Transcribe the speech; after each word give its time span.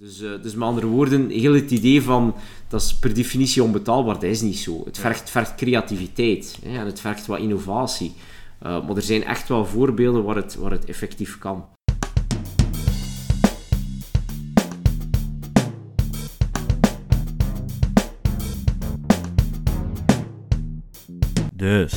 Dus, 0.00 0.20
uh, 0.20 0.42
dus 0.42 0.54
met 0.54 0.68
andere 0.68 0.86
woorden, 0.86 1.30
heel 1.30 1.54
het 1.54 1.70
idee 1.70 2.02
van 2.02 2.34
dat 2.68 2.80
is 2.80 2.94
per 2.94 3.14
definitie 3.14 3.62
onbetaalbaar, 3.62 4.14
dat 4.14 4.22
is 4.22 4.40
niet 4.40 4.58
zo. 4.58 4.84
Het 4.84 4.98
vergt, 4.98 5.30
vergt 5.30 5.54
creativiteit 5.54 6.58
hè, 6.62 6.78
en 6.78 6.86
het 6.86 7.00
vergt 7.00 7.26
wat 7.26 7.38
innovatie. 7.38 8.12
Uh, 8.62 8.86
maar 8.86 8.96
er 8.96 9.02
zijn 9.02 9.24
echt 9.24 9.48
wel 9.48 9.66
voorbeelden 9.66 10.24
waar 10.24 10.36
het, 10.36 10.54
waar 10.54 10.70
het 10.70 10.84
effectief 10.84 11.38
kan. 11.38 11.64
Dus, 21.52 21.92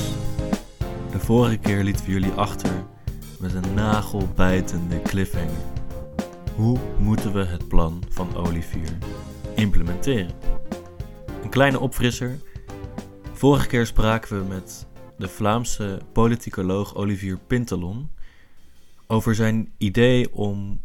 de 1.12 1.20
vorige 1.20 1.58
keer 1.58 1.84
lieten 1.84 2.06
we 2.06 2.12
jullie 2.12 2.32
achter 2.32 2.72
met 3.40 3.54
een 3.54 3.74
nagelbijtende 3.74 5.02
cliffhanger. 5.02 5.81
Hoe 6.56 6.80
moeten 7.00 7.34
we 7.34 7.44
het 7.44 7.68
plan 7.68 8.04
van 8.10 8.36
Olivier 8.36 8.98
implementeren? 9.56 10.36
Een 11.44 11.50
kleine 11.50 11.80
opfrisser. 11.80 12.40
Vorige 13.34 13.68
keer 13.68 13.86
spraken 13.86 14.40
we 14.40 14.48
met 14.48 14.88
de 15.18 15.28
Vlaamse 15.28 16.02
politicoloog 16.14 16.96
Olivier 16.96 17.38
Pintelon 17.48 18.12
over 19.08 19.36
zijn 19.36 19.74
idee 19.78 20.34
om 20.34 20.82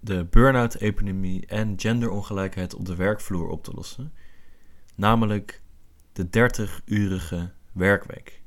de 0.00 0.24
burn-out-epidemie 0.24 1.46
en 1.46 1.74
genderongelijkheid 1.76 2.74
op 2.74 2.86
de 2.86 2.96
werkvloer 2.96 3.48
op 3.48 3.64
te 3.64 3.72
lossen, 3.74 4.12
namelijk 4.94 5.62
de 6.12 6.26
30-urige 6.26 7.52
werkweek. 7.72 8.42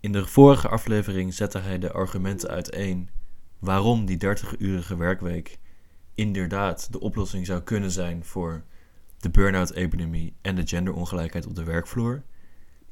In 0.00 0.12
de 0.12 0.26
vorige 0.26 0.68
aflevering 0.68 1.34
zette 1.34 1.58
hij 1.58 1.78
de 1.78 1.92
argumenten 1.92 2.48
uiteen 2.48 3.08
waarom 3.58 4.04
die 4.06 4.18
30-urige 4.24 4.96
werkweek 4.96 5.60
inderdaad 6.14 6.92
de 6.92 7.00
oplossing 7.00 7.46
zou 7.46 7.60
kunnen 7.60 7.90
zijn 7.90 8.24
voor 8.24 8.62
de 9.18 9.30
burn-out-epidemie 9.30 10.34
en 10.40 10.54
de 10.54 10.66
genderongelijkheid 10.66 11.46
op 11.46 11.54
de 11.54 11.64
werkvloer. 11.64 12.22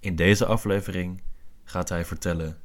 In 0.00 0.17
deze 0.17 0.47
aflevering 0.47 1.22
gaat 1.64 1.89
hij 1.89 2.05
vertellen 2.05 2.58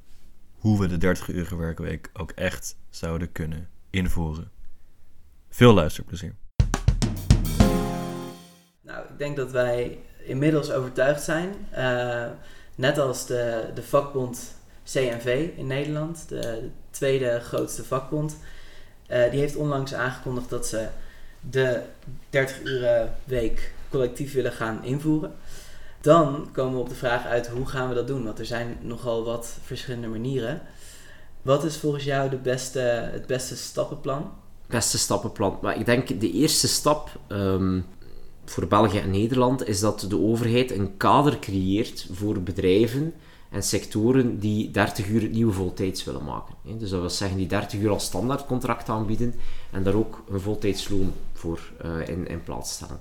hoe 0.54 0.80
we 0.80 0.98
de 0.98 1.16
30-urige 1.16 1.56
werkweek 1.56 2.10
ook 2.14 2.32
echt 2.32 2.78
zouden 2.90 3.32
kunnen 3.32 3.70
invoeren. 3.90 4.52
Veel 5.50 5.74
luisterplezier. 5.74 6.36
Nou, 8.82 9.04
ik 9.10 9.18
denk 9.18 9.36
dat 9.36 9.52
wij 9.52 10.00
inmiddels 10.26 10.72
overtuigd 10.72 11.24
zijn. 11.24 11.56
Uh, 11.74 12.26
net 12.76 12.98
als 12.98 13.26
de, 13.26 13.72
de 13.74 13.84
vakbond 13.84 14.56
CNV 14.84 15.50
in 15.56 15.68
Nederland, 15.68 16.30
de, 16.30 16.70
tweede 16.90 17.40
grootste 17.40 17.84
vakbond. 17.84 18.38
Uh, 19.12 19.32
die 19.32 19.40
heeft 19.40 19.56
onlangs 19.56 19.94
aangekondigd 19.94 20.50
dat 20.50 20.68
ze 20.68 20.88
de 21.50 21.82
30 22.30 22.64
uur 22.64 23.10
week 23.24 23.74
collectief 23.90 24.34
willen 24.34 24.52
gaan 24.52 24.84
invoeren. 24.84 25.36
Dan 26.02 26.50
komen 26.52 26.74
we 26.74 26.80
op 26.80 26.90
de 26.90 26.96
vraag 26.96 27.26
uit 27.26 27.48
hoe 27.48 27.66
gaan 27.66 27.90
we 27.90 27.96
dat 27.96 28.08
doen? 28.08 28.24
Want 28.24 28.40
er 28.40 28.46
zijn 28.46 28.78
nogal 28.82 29.24
wat 29.24 29.58
verschillende 29.64 30.08
manieren. 30.08 30.62
Wat 31.42 31.64
is 31.64 31.78
volgens 31.78 32.04
jou 32.04 32.30
de 32.30 32.38
beste, 32.38 32.80
het 33.12 33.28
beste 33.28 33.56
stappenplan? 33.56 34.32
Beste 34.68 34.98
stappenplan. 34.98 35.58
Maar 35.62 35.80
ik 35.80 35.86
denk 35.86 36.20
de 36.20 36.32
eerste 36.32 36.68
stap 36.68 37.10
um, 37.28 37.86
voor 38.46 38.68
België 38.68 39.00
en 39.00 39.12
Nederland 39.12 39.68
is 39.68 39.80
dat 39.80 40.06
de 40.10 40.20
overheid 40.20 40.72
een 40.72 40.98
kader 40.98 41.40
creëert 41.40 42.08
voor 42.12 42.42
bedrijven 42.42 43.14
en 43.50 43.64
sectoren 43.64 44.40
die 44.40 44.72
30 44.72 45.08
uur 45.08 45.22
het 45.22 45.32
nieuwe 45.32 45.54
voltijds 45.54 46.04
willen 46.04 46.24
maken. 46.24 46.56
Dus 46.80 46.90
dat 46.90 47.00
wil 47.00 47.10
zeggen 47.10 47.38
die 47.38 47.48
30 47.48 47.80
uur 47.80 47.90
als 47.90 48.06
standaardcontract 48.06 48.90
aanbieden 48.90 49.36
en 49.72 49.84
daar 49.84 49.96
ook 49.96 50.24
een 50.30 50.40
voltijdsloon 50.40 51.14
voor 51.34 51.60
uh, 51.86 52.08
in, 52.08 52.28
in 52.28 52.44
plaats 52.44 52.72
stellen. 52.72 53.00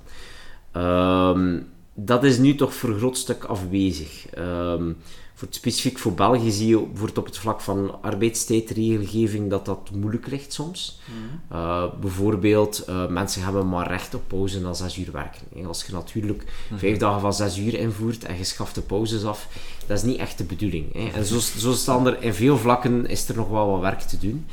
Um, 0.76 1.66
dat 1.94 2.24
is 2.24 2.38
nu 2.38 2.54
toch 2.54 2.74
voor 2.74 2.88
een 2.88 2.98
groot 2.98 3.16
stuk 3.16 3.44
afwezig. 3.44 4.26
Um, 4.38 4.96
voor 5.44 5.52
het, 5.52 5.54
specifiek 5.54 5.98
voor 5.98 6.12
België 6.12 6.50
zie 6.50 6.68
je 6.68 6.78
bijvoorbeeld 6.78 7.18
op 7.18 7.26
het 7.26 7.38
vlak 7.38 7.60
van 7.60 8.02
arbeidstijdregelgeving 8.02 9.50
dat 9.50 9.64
dat 9.64 9.90
moeilijk 9.92 10.26
ligt 10.26 10.52
soms. 10.52 11.00
Mhm. 11.04 11.58
Uh, 11.58 11.84
bijvoorbeeld, 12.00 12.84
uh, 12.88 13.06
mensen 13.08 13.42
hebben 13.42 13.68
maar 13.68 13.88
recht 13.88 14.14
op 14.14 14.22
pauze 14.26 14.60
na 14.60 14.72
zes 14.72 14.98
uur 14.98 15.12
werken. 15.12 15.66
Als 15.66 15.84
je 15.86 15.92
natuurlijk 15.92 16.44
mm. 16.70 16.78
vijf 16.78 16.98
dagen 16.98 17.20
van 17.20 17.34
zes 17.34 17.58
uur 17.58 17.74
invoert 17.74 18.24
en 18.24 18.36
je 18.36 18.44
schaft 18.44 18.74
de 18.74 18.80
pauzes 18.80 19.24
af, 19.24 19.48
dat 19.86 19.96
is 19.96 20.02
niet 20.02 20.18
echt 20.18 20.38
de 20.38 20.44
bedoeling. 20.44 20.92
Hè. 20.92 21.10
En 21.14 21.24
zo, 21.24 21.38
zo 21.38 21.72
staan 21.72 22.06
er 22.06 22.22
in 22.22 22.34
veel 22.34 22.58
vlakken 22.58 23.06
is 23.06 23.28
er 23.28 23.36
nog 23.36 23.48
wel 23.48 23.70
wat 23.70 23.80
werk 23.80 24.00
te 24.00 24.18
doen. 24.18 24.46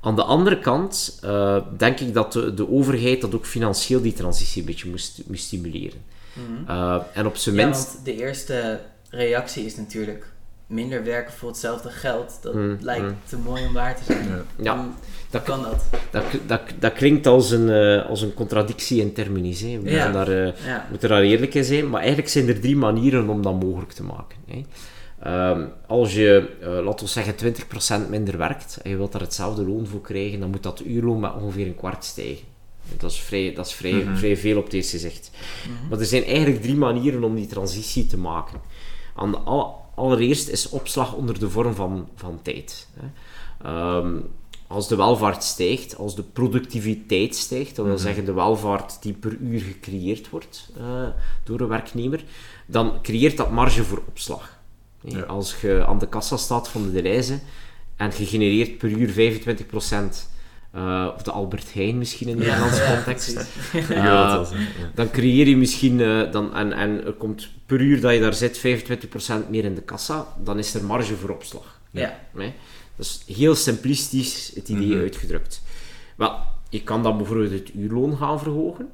Aan 0.00 0.16
de 0.16 0.24
andere 0.24 0.58
kant 0.58 1.20
uh, 1.24 1.58
denk 1.76 2.00
ik 2.00 2.14
dat 2.14 2.32
de, 2.32 2.54
de, 2.54 2.70
overheid 2.70 3.20
dat 3.20 3.34
ook 3.34 3.46
financieel 3.46 4.00
die 4.00 4.12
transitie 4.12 4.60
een 4.60 4.66
beetje 4.66 4.90
moest, 4.90 5.22
moest 5.26 5.44
stimuleren. 5.44 6.00
Mm 6.32 6.66
-hmm. 6.66 7.02
en 7.12 7.26
op 7.26 7.36
zijn 7.36 7.54
minst... 7.54 8.04
de 8.04 8.16
eerste 8.16 8.80
reactie 9.16 9.64
is 9.64 9.76
natuurlijk 9.76 10.26
minder 10.66 11.04
werken 11.04 11.32
voor 11.32 11.48
hetzelfde 11.48 11.90
geld. 11.90 12.38
Dat 12.42 12.54
mm, 12.54 12.78
lijkt 12.80 13.06
mm. 13.06 13.16
te 13.24 13.36
mooi 13.36 13.66
om 13.66 13.72
waar 13.72 13.96
te 13.96 14.04
zijn. 14.04 14.28
Ja. 14.62 14.76
Hoe 14.76 14.86
dat 15.30 15.42
kan 15.42 15.62
dat? 15.62 15.84
Dat, 16.10 16.24
dat, 16.46 16.60
dat 16.78 16.92
klinkt 16.92 17.26
als 17.26 17.50
een, 17.50 17.68
uh, 17.68 18.08
als 18.08 18.22
een 18.22 18.34
contradictie 18.34 19.00
in 19.00 19.12
terminis. 19.12 19.60
Hè. 19.60 19.80
We 19.80 19.90
ja. 19.90 20.12
daar, 20.12 20.28
uh, 20.28 20.66
ja. 20.66 20.86
moeten 20.90 21.08
daar 21.08 21.22
eerlijk 21.22 21.54
in 21.54 21.64
zijn. 21.64 21.90
Maar 21.90 22.00
eigenlijk 22.00 22.30
zijn 22.30 22.48
er 22.48 22.60
drie 22.60 22.76
manieren 22.76 23.28
om 23.28 23.42
dat 23.42 23.62
mogelijk 23.62 23.92
te 23.92 24.02
maken. 24.02 24.38
Hè. 24.46 24.62
Um, 25.24 25.68
als 25.86 26.14
je, 26.14 26.48
uh, 26.62 26.84
laten 26.84 27.06
we 27.06 27.12
zeggen, 27.12 27.34
20% 28.06 28.08
minder 28.08 28.38
werkt 28.38 28.78
en 28.82 28.90
je 28.90 28.96
wilt 28.96 29.12
daar 29.12 29.20
hetzelfde 29.20 29.64
loon 29.66 29.86
voor 29.86 30.00
krijgen, 30.00 30.40
dan 30.40 30.50
moet 30.50 30.62
dat 30.62 30.82
uurloon 30.84 31.20
met 31.20 31.32
ongeveer 31.40 31.66
een 31.66 31.76
kwart 31.76 32.04
stijgen. 32.04 32.44
Dat 32.96 33.10
is 33.10 33.20
vrij, 33.20 33.52
dat 33.54 33.66
is 33.66 33.72
vrij, 33.72 33.92
mm 33.92 34.06
-hmm. 34.06 34.16
vrij 34.16 34.36
veel 34.36 34.58
op 34.58 34.70
deze 34.70 34.90
gezicht. 34.90 35.30
Mm 35.32 35.76
-hmm. 35.76 35.88
Maar 35.88 35.98
er 35.98 36.04
zijn 36.04 36.24
eigenlijk 36.24 36.62
drie 36.62 36.76
manieren 36.76 37.24
om 37.24 37.34
die 37.34 37.46
transitie 37.46 38.06
te 38.06 38.18
maken. 38.18 38.60
Aan 39.16 39.30
de, 39.30 39.38
allereerst 39.94 40.48
is 40.48 40.68
opslag 40.68 41.14
onder 41.14 41.38
de 41.38 41.50
vorm 41.50 41.74
van, 41.74 42.08
van 42.14 42.38
tijd. 42.42 42.88
Hè. 42.94 43.06
Um, 43.96 44.30
als 44.66 44.88
de 44.88 44.96
welvaart 44.96 45.44
stijgt, 45.44 45.96
als 45.96 46.16
de 46.16 46.22
productiviteit 46.22 47.36
stijgt, 47.36 47.76
dat 47.76 47.84
wil 47.84 47.94
-hmm. 47.94 48.02
zeggen 48.02 48.24
de 48.24 48.32
welvaart 48.32 49.02
die 49.02 49.12
per 49.12 49.36
uur 49.36 49.60
gecreëerd 49.60 50.30
wordt 50.30 50.70
uh, 50.78 51.08
door 51.44 51.60
een 51.60 51.68
werknemer, 51.68 52.24
dan 52.66 53.02
creëert 53.02 53.36
dat 53.36 53.50
marge 53.50 53.84
voor 53.84 54.02
opslag. 54.08 54.58
Ja. 55.00 55.20
Als 55.20 55.60
je 55.60 55.86
aan 55.86 55.98
de 55.98 56.08
kassa 56.08 56.36
staat 56.36 56.68
van 56.68 56.90
de 56.90 57.00
reizen 57.00 57.40
en 57.96 58.12
je 58.18 58.26
genereert 58.26 58.78
per 58.78 58.90
uur 58.90 59.34
25% 59.44 60.35
uh, 60.76 61.08
of 61.14 61.22
de 61.22 61.30
Albert 61.30 61.74
Heijn 61.74 61.98
misschien 61.98 62.28
in 62.28 62.36
de 62.38 62.44
Nederlandse 62.44 62.82
ja, 62.82 62.94
context. 62.94 63.46
Ja, 63.88 64.40
uh, 64.40 64.48
dan 64.94 65.10
creëer 65.10 65.48
je 65.48 65.56
misschien, 65.56 65.98
uh, 65.98 66.32
dan, 66.32 66.54
en, 66.54 66.72
en 66.72 67.04
er 67.04 67.12
komt 67.12 67.48
per 67.66 67.80
uur 67.80 68.00
dat 68.00 68.12
je 68.12 68.20
daar 68.20 68.34
zit 68.34 68.58
25% 68.58 69.50
meer 69.50 69.64
in 69.64 69.74
de 69.74 69.82
kassa, 69.82 70.26
dan 70.42 70.58
is 70.58 70.74
er 70.74 70.84
marge 70.84 71.16
voor 71.16 71.30
opslag. 71.30 71.80
Ja. 71.90 72.20
Nee? 72.34 72.52
Dat 72.96 73.06
is 73.06 73.36
heel 73.36 73.54
simplistisch 73.54 74.52
het 74.54 74.68
idee 74.68 74.86
mm 74.86 74.92
-hmm. 74.92 75.00
uitgedrukt. 75.00 75.62
Wel, 76.16 76.38
je 76.68 76.82
kan 76.82 77.02
dan 77.02 77.16
bijvoorbeeld 77.16 77.50
het 77.50 77.74
uurloon 77.74 78.16
gaan 78.16 78.38
verhogen. 78.38 78.88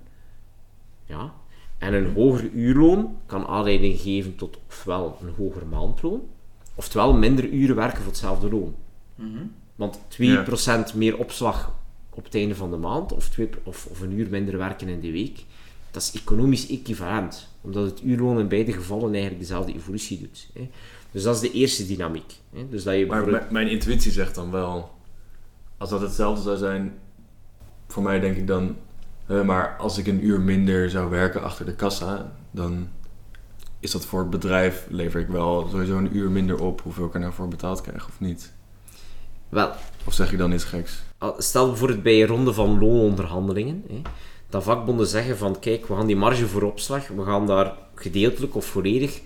Ja. 1.06 1.32
En 1.78 1.94
een 1.94 2.14
hoger 2.14 2.50
uurloon 2.50 3.16
kan 3.26 3.46
aanleiding 3.46 4.00
geven 4.00 4.36
tot 4.36 4.58
ofwel 4.68 5.18
een 5.20 5.34
hoger 5.36 5.66
maandloon, 5.66 6.22
oftewel 6.74 7.12
minder 7.12 7.48
uren 7.48 7.76
werken 7.76 7.98
voor 7.98 8.06
hetzelfde 8.06 8.50
loon. 8.50 8.74
Mm 9.14 9.34
-hmm. 9.34 9.52
Want 9.82 9.98
2% 9.98 10.04
ja. 10.16 10.84
meer 10.94 11.18
opslag 11.18 11.74
op 12.10 12.24
het 12.24 12.34
einde 12.34 12.54
van 12.54 12.70
de 12.70 12.76
maand, 12.76 13.12
of, 13.12 13.28
twee, 13.28 13.48
of, 13.62 13.86
of, 13.90 14.00
een 14.00 14.18
uur 14.18 14.28
minder 14.30 14.58
werken 14.58 14.88
in 14.88 15.00
de 15.00 15.10
week, 15.10 15.44
dat 15.90 16.02
is 16.02 16.20
economisch 16.20 16.68
equivalent. 16.68 17.48
Omdat 17.60 17.84
het 17.84 18.02
uurloon 18.02 18.38
in 18.38 18.48
beide 18.48 18.72
gevallen 18.72 19.10
eigenlijk 19.10 19.40
dezelfde 19.40 19.74
evolutie 19.74 20.18
doet. 20.18 20.48
Hè. 20.54 20.70
Dus 21.10 21.22
dat 21.22 21.34
is 21.34 21.40
de 21.40 21.52
eerste 21.52 21.86
dynamiek. 21.86 22.32
Hè. 22.54 22.68
Dus 22.68 22.82
dat 22.82 22.94
je 22.94 23.06
maar 23.06 23.46
mijn 23.50 23.68
intuïtie 23.68 24.12
zegt 24.12 24.34
dan 24.34 24.50
wel, 24.50 24.90
als 25.78 25.90
dat 25.90 26.00
hetzelfde 26.00 26.42
zou 26.42 26.56
zijn, 26.56 26.98
voor 27.88 28.02
mij 28.02 28.20
denk 28.20 28.36
ik 28.36 28.46
dan, 28.46 28.76
uh, 29.30 29.42
maar 29.42 29.76
als 29.76 29.98
ik 29.98 30.06
een 30.06 30.24
uur 30.24 30.40
minder 30.40 30.90
zou 30.90 31.10
werken 31.10 31.42
achter 31.42 31.66
de 31.66 31.74
kassa, 31.74 32.32
dan 32.50 32.88
is 33.80 33.90
dat 33.90 34.06
voor 34.06 34.20
het 34.20 34.30
bedrijf, 34.30 34.86
lever 34.90 35.20
ik 35.20 35.28
wel 35.28 35.68
sowieso 35.70 35.98
een 35.98 36.16
uur 36.16 36.30
minder 36.30 36.62
op 36.62 36.80
hoeveel 36.80 37.06
ik 37.06 37.14
er 37.14 37.20
nou 37.20 37.32
voor 37.32 37.48
betaald 37.48 37.80
krijg 37.80 38.06
of 38.06 38.20
niet. 38.20 38.52
Wel, 39.52 39.72
of 40.04 40.14
zeg 40.14 40.30
je 40.30 40.36
dan 40.36 40.52
iets 40.52 40.64
geks? 40.64 41.02
Stel 41.38 41.66
bijvoorbeeld 41.66 42.02
bij 42.02 42.20
een 42.20 42.26
ronde 42.26 42.52
van 42.52 42.78
loononderhandelingen, 42.78 43.84
hè, 43.88 44.02
dat 44.48 44.62
vakbonden 44.62 45.06
zeggen 45.06 45.38
van 45.38 45.58
kijk, 45.58 45.86
we 45.86 45.94
gaan 45.94 46.06
die 46.06 46.16
marge 46.16 46.46
voor 46.46 46.62
opslag, 46.62 47.08
we 47.08 47.24
gaan 47.24 47.46
daar 47.46 47.74
gedeeltelijk 47.94 48.54
of 48.54 48.64
volledig 48.64 49.20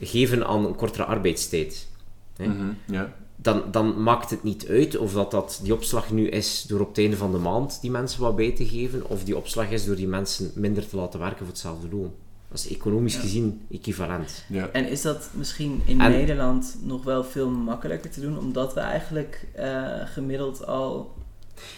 geven 0.00 0.46
aan 0.46 0.64
een 0.64 0.74
kortere 0.74 1.04
arbeidstijd. 1.04 1.88
Hè. 2.36 2.46
Mm 2.46 2.56
-hmm, 2.56 2.76
ja. 2.86 3.14
dan, 3.36 3.62
dan 3.70 4.02
maakt 4.02 4.30
het 4.30 4.42
niet 4.42 4.66
uit 4.68 4.96
of 4.96 5.12
dat, 5.12 5.30
dat 5.30 5.60
die 5.62 5.74
opslag 5.74 6.10
nu 6.10 6.28
is 6.28 6.62
door 6.62 6.80
op 6.80 6.88
het 6.88 6.98
einde 6.98 7.16
van 7.16 7.32
de 7.32 7.38
maand 7.38 7.78
die 7.80 7.90
mensen 7.90 8.20
wat 8.20 8.36
bij 8.36 8.52
te 8.52 8.66
geven, 8.66 9.08
of 9.08 9.24
die 9.24 9.36
opslag 9.36 9.70
is 9.70 9.84
door 9.84 9.96
die 9.96 10.08
mensen 10.08 10.50
minder 10.54 10.88
te 10.88 10.96
laten 10.96 11.20
werken 11.20 11.38
voor 11.38 11.46
hetzelfde 11.46 11.88
loon. 11.90 12.14
Dat 12.48 12.58
is 12.58 12.68
economisch 12.68 13.14
ja. 13.14 13.20
gezien 13.20 13.66
equivalent. 13.70 14.44
Ja. 14.48 14.68
En 14.72 14.88
is 14.88 15.02
dat 15.02 15.30
misschien 15.32 15.82
in 15.84 16.00
en, 16.00 16.10
Nederland 16.10 16.76
nog 16.82 17.04
wel 17.04 17.24
veel 17.24 17.50
makkelijker 17.50 18.10
te 18.10 18.20
doen, 18.20 18.38
omdat 18.38 18.74
we 18.74 18.80
eigenlijk 18.80 19.46
uh, 19.58 19.86
gemiddeld 20.04 20.66
al 20.66 21.14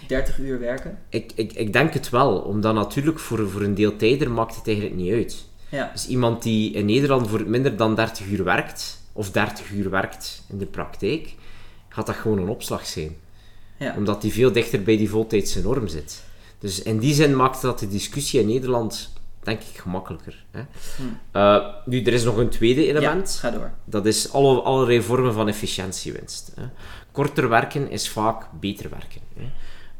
30 0.06 0.38
uur 0.38 0.58
werken? 0.58 0.98
Ik, 1.08 1.32
ik, 1.34 1.52
ik 1.52 1.72
denk 1.72 1.92
het 1.94 2.10
wel, 2.10 2.38
omdat 2.38 2.74
natuurlijk 2.74 3.18
voor, 3.18 3.48
voor 3.50 3.62
een 3.62 3.74
deeltijder 3.74 4.30
maakt 4.30 4.56
het 4.56 4.66
eigenlijk 4.66 4.96
niet 4.96 5.12
uit. 5.12 5.44
Ja. 5.68 5.90
Dus 5.92 6.06
iemand 6.06 6.42
die 6.42 6.72
in 6.72 6.86
Nederland 6.86 7.28
voor 7.28 7.48
minder 7.48 7.76
dan 7.76 7.94
30 7.94 8.26
uur 8.26 8.44
werkt, 8.44 9.02
of 9.12 9.30
30 9.30 9.70
uur 9.70 9.90
werkt 9.90 10.42
in 10.48 10.58
de 10.58 10.66
praktijk, 10.66 11.34
gaat 11.88 12.06
dat 12.06 12.16
gewoon 12.16 12.38
een 12.38 12.48
opslag 12.48 12.86
zijn. 12.86 13.16
Ja. 13.78 13.94
Omdat 13.96 14.22
die 14.22 14.32
veel 14.32 14.52
dichter 14.52 14.82
bij 14.82 14.96
die 14.96 15.10
voltijdse 15.10 15.62
norm 15.62 15.88
zit. 15.88 16.24
Dus 16.58 16.82
in 16.82 16.98
die 16.98 17.14
zin 17.14 17.36
maakt 17.36 17.62
dat 17.62 17.78
de 17.78 17.88
discussie 17.88 18.40
in 18.40 18.46
Nederland, 18.46 19.12
denk 19.42 19.60
ik, 19.60 19.78
gemakkelijker. 19.78 20.44
Hè? 20.50 20.60
Hm. 20.96 21.02
Uh, 21.36 21.66
nu, 21.84 22.02
er 22.02 22.12
is 22.12 22.24
nog 22.24 22.36
een 22.36 22.48
tweede 22.48 22.86
element. 22.86 23.38
Ja, 23.42 23.48
ga 23.48 23.56
door. 23.56 23.70
Dat 23.84 24.06
is 24.06 24.32
alle, 24.32 24.60
allerlei 24.60 25.02
vormen 25.02 25.32
van 25.32 25.48
efficiëntiewinst. 25.48 26.52
Hè? 26.54 26.64
Korter 27.12 27.48
werken 27.48 27.90
is 27.90 28.08
vaak 28.08 28.46
beter 28.60 28.90
werken. 28.90 29.20
Hè? 29.36 29.44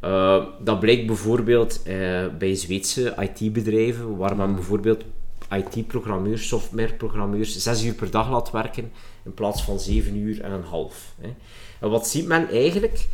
Uh, 0.03 0.45
dat 0.61 0.81
blijkt 0.81 1.07
bijvoorbeeld 1.07 1.81
uh, 1.87 2.27
bij 2.39 2.55
Zweedse 2.55 3.15
IT-bedrijven, 3.19 4.17
waar 4.17 4.37
men 4.37 4.55
bijvoorbeeld 4.55 5.05
IT-programmeurs, 5.51 6.49
softwareprogrammeurs, 6.49 7.59
zes 7.59 7.85
uur 7.85 7.95
per 7.95 8.11
dag 8.11 8.31
laat 8.31 8.51
werken 8.51 8.93
in 9.25 9.35
plaats 9.35 9.63
van 9.63 9.81
zeven 9.81 10.17
uur 10.17 10.41
en 10.41 10.53
een 10.53 10.65
half. 10.65 11.15
Hè. 11.21 11.35
En 11.81 11.91
wat 11.91 12.09
ziet 12.09 12.27
men 12.27 12.49
eigenlijk? 12.49 13.07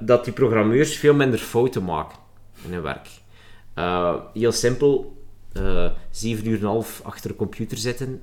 Dat 0.00 0.24
die 0.24 0.32
programmeurs 0.32 0.96
veel 0.96 1.14
minder 1.14 1.38
fouten 1.38 1.84
maken 1.84 2.18
in 2.64 2.72
hun 2.72 2.82
werk. 2.82 3.08
Heel 4.34 4.52
simpel, 4.52 5.21
zeven 6.10 6.46
uur 6.46 6.56
en 6.56 6.62
een 6.62 6.68
half 6.68 7.00
achter 7.04 7.30
de 7.30 7.36
computer 7.36 7.78
zitten, 7.78 8.22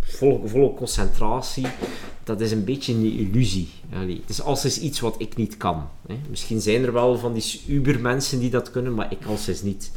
volle, 0.00 0.48
volle 0.48 0.74
concentratie, 0.74 1.66
dat 2.24 2.40
is 2.40 2.52
een 2.52 2.64
beetje 2.64 2.92
een 2.94 3.18
illusie. 3.18 3.68
Allee, 3.92 4.20
het 4.20 4.30
is 4.30 4.42
als 4.42 4.78
iets 4.78 5.00
wat 5.00 5.14
ik 5.18 5.36
niet 5.36 5.56
kan. 5.56 5.88
Hè. 6.06 6.18
Misschien 6.30 6.60
zijn 6.60 6.84
er 6.84 6.92
wel 6.92 7.18
van 7.18 7.32
die 7.32 7.62
uber-mensen 7.66 8.38
die 8.38 8.50
dat 8.50 8.70
kunnen, 8.70 8.94
maar 8.94 9.12
ik 9.12 9.24
als 9.26 9.48
is 9.48 9.62
niet. 9.62 9.90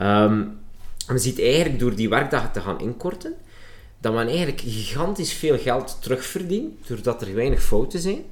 Um, 0.00 0.58
en 1.06 1.14
je 1.14 1.18
ziet 1.18 1.40
eigenlijk 1.40 1.78
door 1.78 1.94
die 1.94 2.08
werkdagen 2.08 2.52
te 2.52 2.60
gaan 2.60 2.80
inkorten, 2.80 3.34
dat 4.00 4.14
men 4.14 4.26
eigenlijk 4.26 4.60
gigantisch 4.60 5.32
veel 5.32 5.58
geld 5.58 5.98
terugverdient, 6.00 6.88
doordat 6.88 7.22
er 7.22 7.34
weinig 7.34 7.62
fouten 7.62 8.00
zijn. 8.00 8.22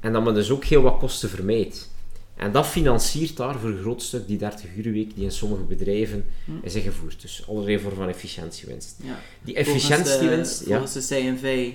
En 0.00 0.12
dat 0.12 0.24
men 0.24 0.34
dus 0.34 0.50
ook 0.50 0.64
heel 0.64 0.82
wat 0.82 0.98
kosten 0.98 1.28
vermijdt. 1.28 1.90
En 2.38 2.52
dat 2.52 2.66
financiert 2.66 3.36
daar 3.36 3.58
voor 3.58 3.70
een 3.70 3.78
groot 3.78 4.02
stuk 4.02 4.26
die 4.26 4.38
30 4.38 4.76
uur 4.76 4.92
week 4.92 5.14
die 5.14 5.24
in 5.24 5.32
sommige 5.32 5.62
bedrijven 5.62 6.24
hm. 6.44 6.52
is 6.62 6.74
ingevoerd. 6.74 7.20
Dus 7.20 7.44
allerlei 7.48 7.78
vormen 7.78 7.98
van 7.98 8.08
efficiëntiewinst. 8.08 8.96
Ja. 9.02 9.18
Die 9.42 9.54
efficiëntiewinst... 9.54 10.56
Volgens 10.56 10.58
de, 10.58 10.64
volgens 10.64 10.92
de 10.92 11.14
CNV 11.14 11.72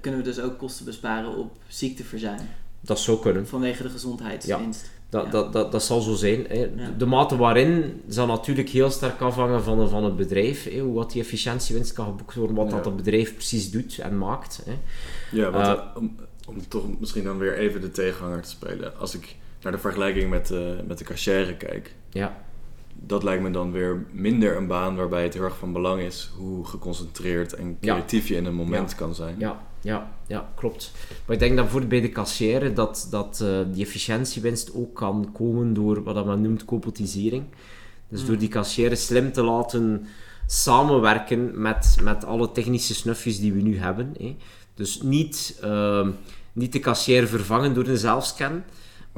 kunnen 0.00 0.20
we 0.20 0.26
dus 0.26 0.40
ook 0.40 0.58
kosten 0.58 0.84
besparen 0.84 1.36
op 1.36 1.52
ziekteverzuim. 1.68 2.40
Dat 2.80 3.00
zou 3.00 3.20
kunnen. 3.20 3.46
Vanwege 3.46 3.82
de 3.82 3.88
gezondheidswinst. 3.88 4.82
Ja. 4.82 4.98
Dat, 5.08 5.32
dat, 5.32 5.52
dat, 5.52 5.72
dat 5.72 5.82
zal 5.82 6.00
zo 6.00 6.14
zijn. 6.14 6.46
Hè. 6.48 6.96
De 6.96 7.06
mate 7.06 7.36
waarin 7.36 8.02
zal 8.08 8.26
natuurlijk 8.26 8.68
heel 8.68 8.90
sterk 8.90 9.20
afhangen 9.20 9.62
van, 9.62 9.88
van 9.88 10.04
het 10.04 10.16
bedrijf. 10.16 10.64
Hè. 10.64 10.78
Hoe 10.78 10.94
wat 10.94 11.12
die 11.12 11.22
efficiëntiewinst 11.22 11.92
kan 11.92 12.06
geboekt 12.06 12.34
worden, 12.34 12.56
wat 12.56 12.70
dat 12.70 12.84
het 12.84 12.96
bedrijf 12.96 13.34
precies 13.34 13.70
doet 13.70 13.98
en 13.98 14.18
maakt. 14.18 14.62
Hè. 14.64 14.72
Ja, 15.36 15.50
want, 15.50 15.66
uh, 15.66 15.84
om, 15.96 16.16
om 16.46 16.68
toch 16.68 16.98
misschien 16.98 17.24
dan 17.24 17.38
weer 17.38 17.58
even 17.58 17.80
de 17.80 17.90
tegenhanger 17.90 18.42
te 18.42 18.48
spelen. 18.48 18.98
Als 18.98 19.14
ik 19.14 19.36
naar 19.62 19.72
de 19.72 19.78
vergelijking 19.78 20.30
met, 20.30 20.50
uh, 20.50 20.58
met 20.86 20.98
de 20.98 21.04
cashier 21.04 21.54
kijk. 21.54 21.94
Ja. 22.10 22.36
Dat 22.94 23.22
lijkt 23.22 23.42
me 23.42 23.50
dan 23.50 23.72
weer 23.72 24.06
minder 24.12 24.56
een 24.56 24.66
baan 24.66 24.96
waarbij 24.96 25.22
het 25.22 25.34
heel 25.34 25.42
erg 25.42 25.56
van 25.56 25.72
belang 25.72 26.02
is 26.02 26.32
hoe 26.36 26.66
geconcentreerd 26.66 27.54
en 27.54 27.78
creatief 27.80 28.28
je 28.28 28.36
in 28.36 28.44
een 28.44 28.54
moment 28.54 28.94
kan 28.94 29.14
zijn. 29.14 29.34
Ja, 29.38 29.66
ja, 29.80 30.12
ja, 30.26 30.52
klopt. 30.54 30.92
Maar 31.26 31.34
ik 31.34 31.42
denk 31.42 31.54
dat 31.54 31.62
bijvoorbeeld 31.62 31.90
bij 31.90 32.00
de 32.00 32.08
kassière 32.08 32.72
dat, 32.72 33.06
dat 33.10 33.40
uh, 33.42 33.58
die 33.72 33.84
efficiëntiewinst 33.84 34.74
ook 34.74 34.94
kan 34.94 35.30
komen 35.32 35.72
door 35.72 36.02
wat 36.02 36.26
men 36.26 36.40
noemt 36.40 36.64
copotisering. 36.64 37.44
Dus 38.08 38.24
door 38.24 38.34
mm. 38.34 38.38
die 38.38 38.48
kassière 38.48 38.94
slim 38.94 39.32
te 39.32 39.42
laten 39.42 40.06
samenwerken 40.46 41.60
met, 41.60 41.96
met 42.02 42.24
alle 42.24 42.52
technische 42.52 42.94
snufjes 42.94 43.40
die 43.40 43.52
we 43.52 43.60
nu 43.60 43.78
hebben. 43.78 44.14
Hè. 44.18 44.36
Dus 44.74 45.02
niet, 45.02 45.60
uh, 45.64 46.08
niet 46.52 46.72
de 46.72 46.78
kassière 46.78 47.26
vervangen 47.26 47.74
door 47.74 47.86
een 47.86 47.96
zelfscan, 47.96 48.62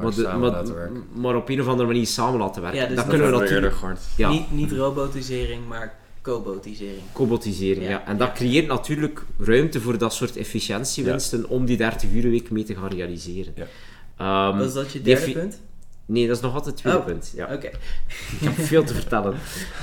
maar, 0.03 0.15
de, 0.15 0.23
maar, 0.39 0.91
maar, 1.15 1.37
op 1.37 1.49
een 1.49 1.61
of 1.61 1.67
andere 1.67 1.89
manier 1.89 2.07
samen 2.07 2.41
laten 2.41 2.63
werken. 2.63 2.81
Ja, 2.81 2.87
dus 2.87 2.97
dat 2.97 3.07
kunnen 3.07 3.31
we 3.31 3.39
natuurlijk. 3.39 3.75
Ja. 4.17 4.31
Niet, 4.31 4.53
niet 4.53 4.73
robotisering, 4.73 5.69
maar 5.69 6.01
Cobotisering. 6.23 7.03
Cobotisering, 7.13 7.89
ja. 7.89 8.07
En 8.07 8.17
dat 8.17 8.33
creëert 8.33 8.67
natuurlijk 8.67 9.25
ruimte 9.39 9.81
voor 9.81 9.99
dat 9.99 10.15
soort 10.15 10.37
efficiëntiewinsten 10.37 11.49
om 11.49 11.65
die 11.65 11.77
30 11.77 12.11
uur 12.13 12.31
week 12.31 12.51
mee 12.51 12.65
te 12.65 12.75
gaan 12.75 12.89
realiseren. 12.89 13.55
Ja. 13.57 14.49
Um, 14.49 14.59
Was 14.59 14.75
dat 14.75 14.93
je 14.93 15.03
derde 15.03 15.33
punt? 15.33 15.61
Nee, 16.07 16.27
dat 16.27 16.37
is 16.37 16.43
nog 16.43 16.55
altijd 16.55 16.75
het 16.75 16.77
tweede 16.77 16.99
oh, 16.99 17.05
punt. 17.05 17.33
Ja. 17.37 17.55
Oké. 17.55 17.67
Ik 17.67 18.39
heb 18.41 18.53
veel 18.55 18.85
te 18.85 18.95
vertellen. 18.95 19.35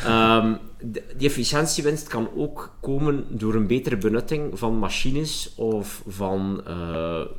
Um, 0.08 0.58
die 1.16 1.28
efficiëntiewinst 1.28 2.08
kan 2.08 2.30
ook 2.36 2.76
komen 2.82 3.26
door 3.30 3.56
een 3.56 3.68
betere 3.68 3.98
benutting 3.98 4.60
van 4.60 4.78
machines 4.78 5.54
of 5.56 6.04
van 6.08 6.64
uh, 6.68 6.74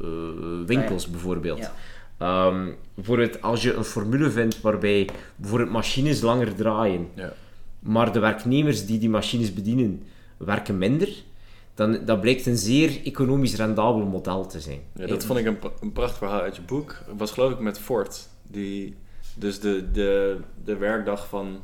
uh, 0.03 0.67
winkels 0.67 1.05
ah, 1.05 1.11
bijvoorbeeld. 1.11 1.59
Ja. 1.59 1.75
Um, 2.23 2.77
bijvoorbeeld 2.95 3.43
als 3.43 3.63
je 3.63 3.75
een 3.75 3.85
formule 3.85 4.31
vindt 4.31 4.61
waarbij 4.61 5.09
bijvoorbeeld 5.37 5.71
machines 5.71 6.21
langer 6.21 6.55
draaien. 6.55 7.09
Ja 7.15 7.33
maar 7.81 8.13
de 8.13 8.19
werknemers 8.19 8.87
die 8.87 8.99
die 8.99 9.09
machines 9.09 9.55
bedienen 9.55 10.03
werken 10.37 10.79
minder, 10.79 11.09
dan 11.75 12.05
dat 12.05 12.21
blijkt 12.21 12.47
een 12.47 12.57
zeer 12.57 13.01
economisch 13.05 13.55
rendabel 13.55 14.07
model 14.07 14.47
te 14.47 14.61
zijn. 14.61 14.81
Ja, 14.95 15.07
dat 15.07 15.25
vond 15.25 15.39
ik 15.39 15.47
een, 15.47 15.59
een 15.81 15.93
prachtig 15.93 16.19
verhaal 16.19 16.41
uit 16.41 16.57
je 16.57 16.63
boek. 16.63 16.97
Het 17.07 17.19
was 17.19 17.31
geloof 17.31 17.53
ik 17.53 17.59
met 17.59 17.79
Ford, 17.79 18.29
die 18.43 18.97
dus 19.35 19.61
de, 19.61 19.91
de, 19.91 20.39
de 20.65 20.77
werkdag 20.77 21.29
van, 21.29 21.61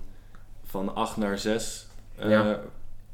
van 0.64 0.94
8 0.94 1.16
naar 1.16 1.38
6 1.38 1.86
uh, 2.18 2.50
eh, 2.50 2.56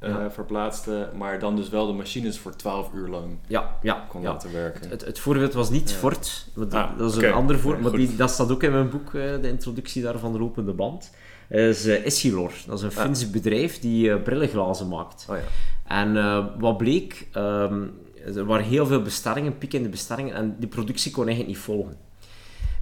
uh, 0.04 0.16
verplaatste, 0.28 1.08
maar 1.16 1.38
dan 1.38 1.56
dus 1.56 1.68
wel 1.68 1.86
de 1.86 1.92
machines 1.92 2.38
voor 2.38 2.56
12 2.56 2.92
uur 2.94 3.08
lang 3.08 3.38
ja, 3.46 3.78
ja, 3.82 4.04
kon 4.08 4.22
laten 4.22 4.52
werken. 4.52 4.90
Het, 4.90 5.04
het, 5.04 5.18
voorbeeld 5.18 5.52
was 5.52 5.70
niet 5.70 5.92
Ford, 5.92 6.46
dat, 6.54 6.74
ah, 6.74 6.98
dat 6.98 7.10
is 7.10 7.22
een 7.22 7.32
ander 7.32 7.58
voorbeeld, 7.58 7.82
maar 7.82 8.06
die, 8.06 8.16
dat 8.16 8.30
staat 8.30 8.50
ook 8.50 8.62
in 8.62 8.72
mijn 8.72 8.90
boek, 8.90 9.12
uh, 9.12 9.40
de 9.40 9.48
introductie 9.48 10.02
daarvan, 10.02 10.32
de 10.32 10.38
lopende 10.38 10.72
band 10.72 11.10
is 11.52 11.86
uh, 11.86 12.06
Essilor. 12.06 12.52
Dat 12.66 12.78
is 12.78 12.84
een 12.84 12.92
Fins 12.92 13.30
bedrijf 13.30 13.80
die 13.80 14.08
uh, 14.08 14.22
brillenglazen 14.22 14.88
maakt. 14.88 15.26
Oh, 15.30 15.36
ja. 15.36 15.42
En 15.96 16.14
uh, 16.14 16.46
wat 16.58 16.76
bleek, 16.76 17.28
um, 17.36 17.94
er 18.24 18.44
waren 18.44 18.64
heel 18.64 18.86
veel 18.86 19.02
bestellingen, 19.02 19.58
piekende 19.58 19.88
bestellingen, 19.88 20.34
en 20.34 20.56
die 20.58 20.68
productie 20.68 21.12
kon 21.12 21.26
eigenlijk 21.26 21.56
niet 21.56 21.64
volgen. 21.64 21.96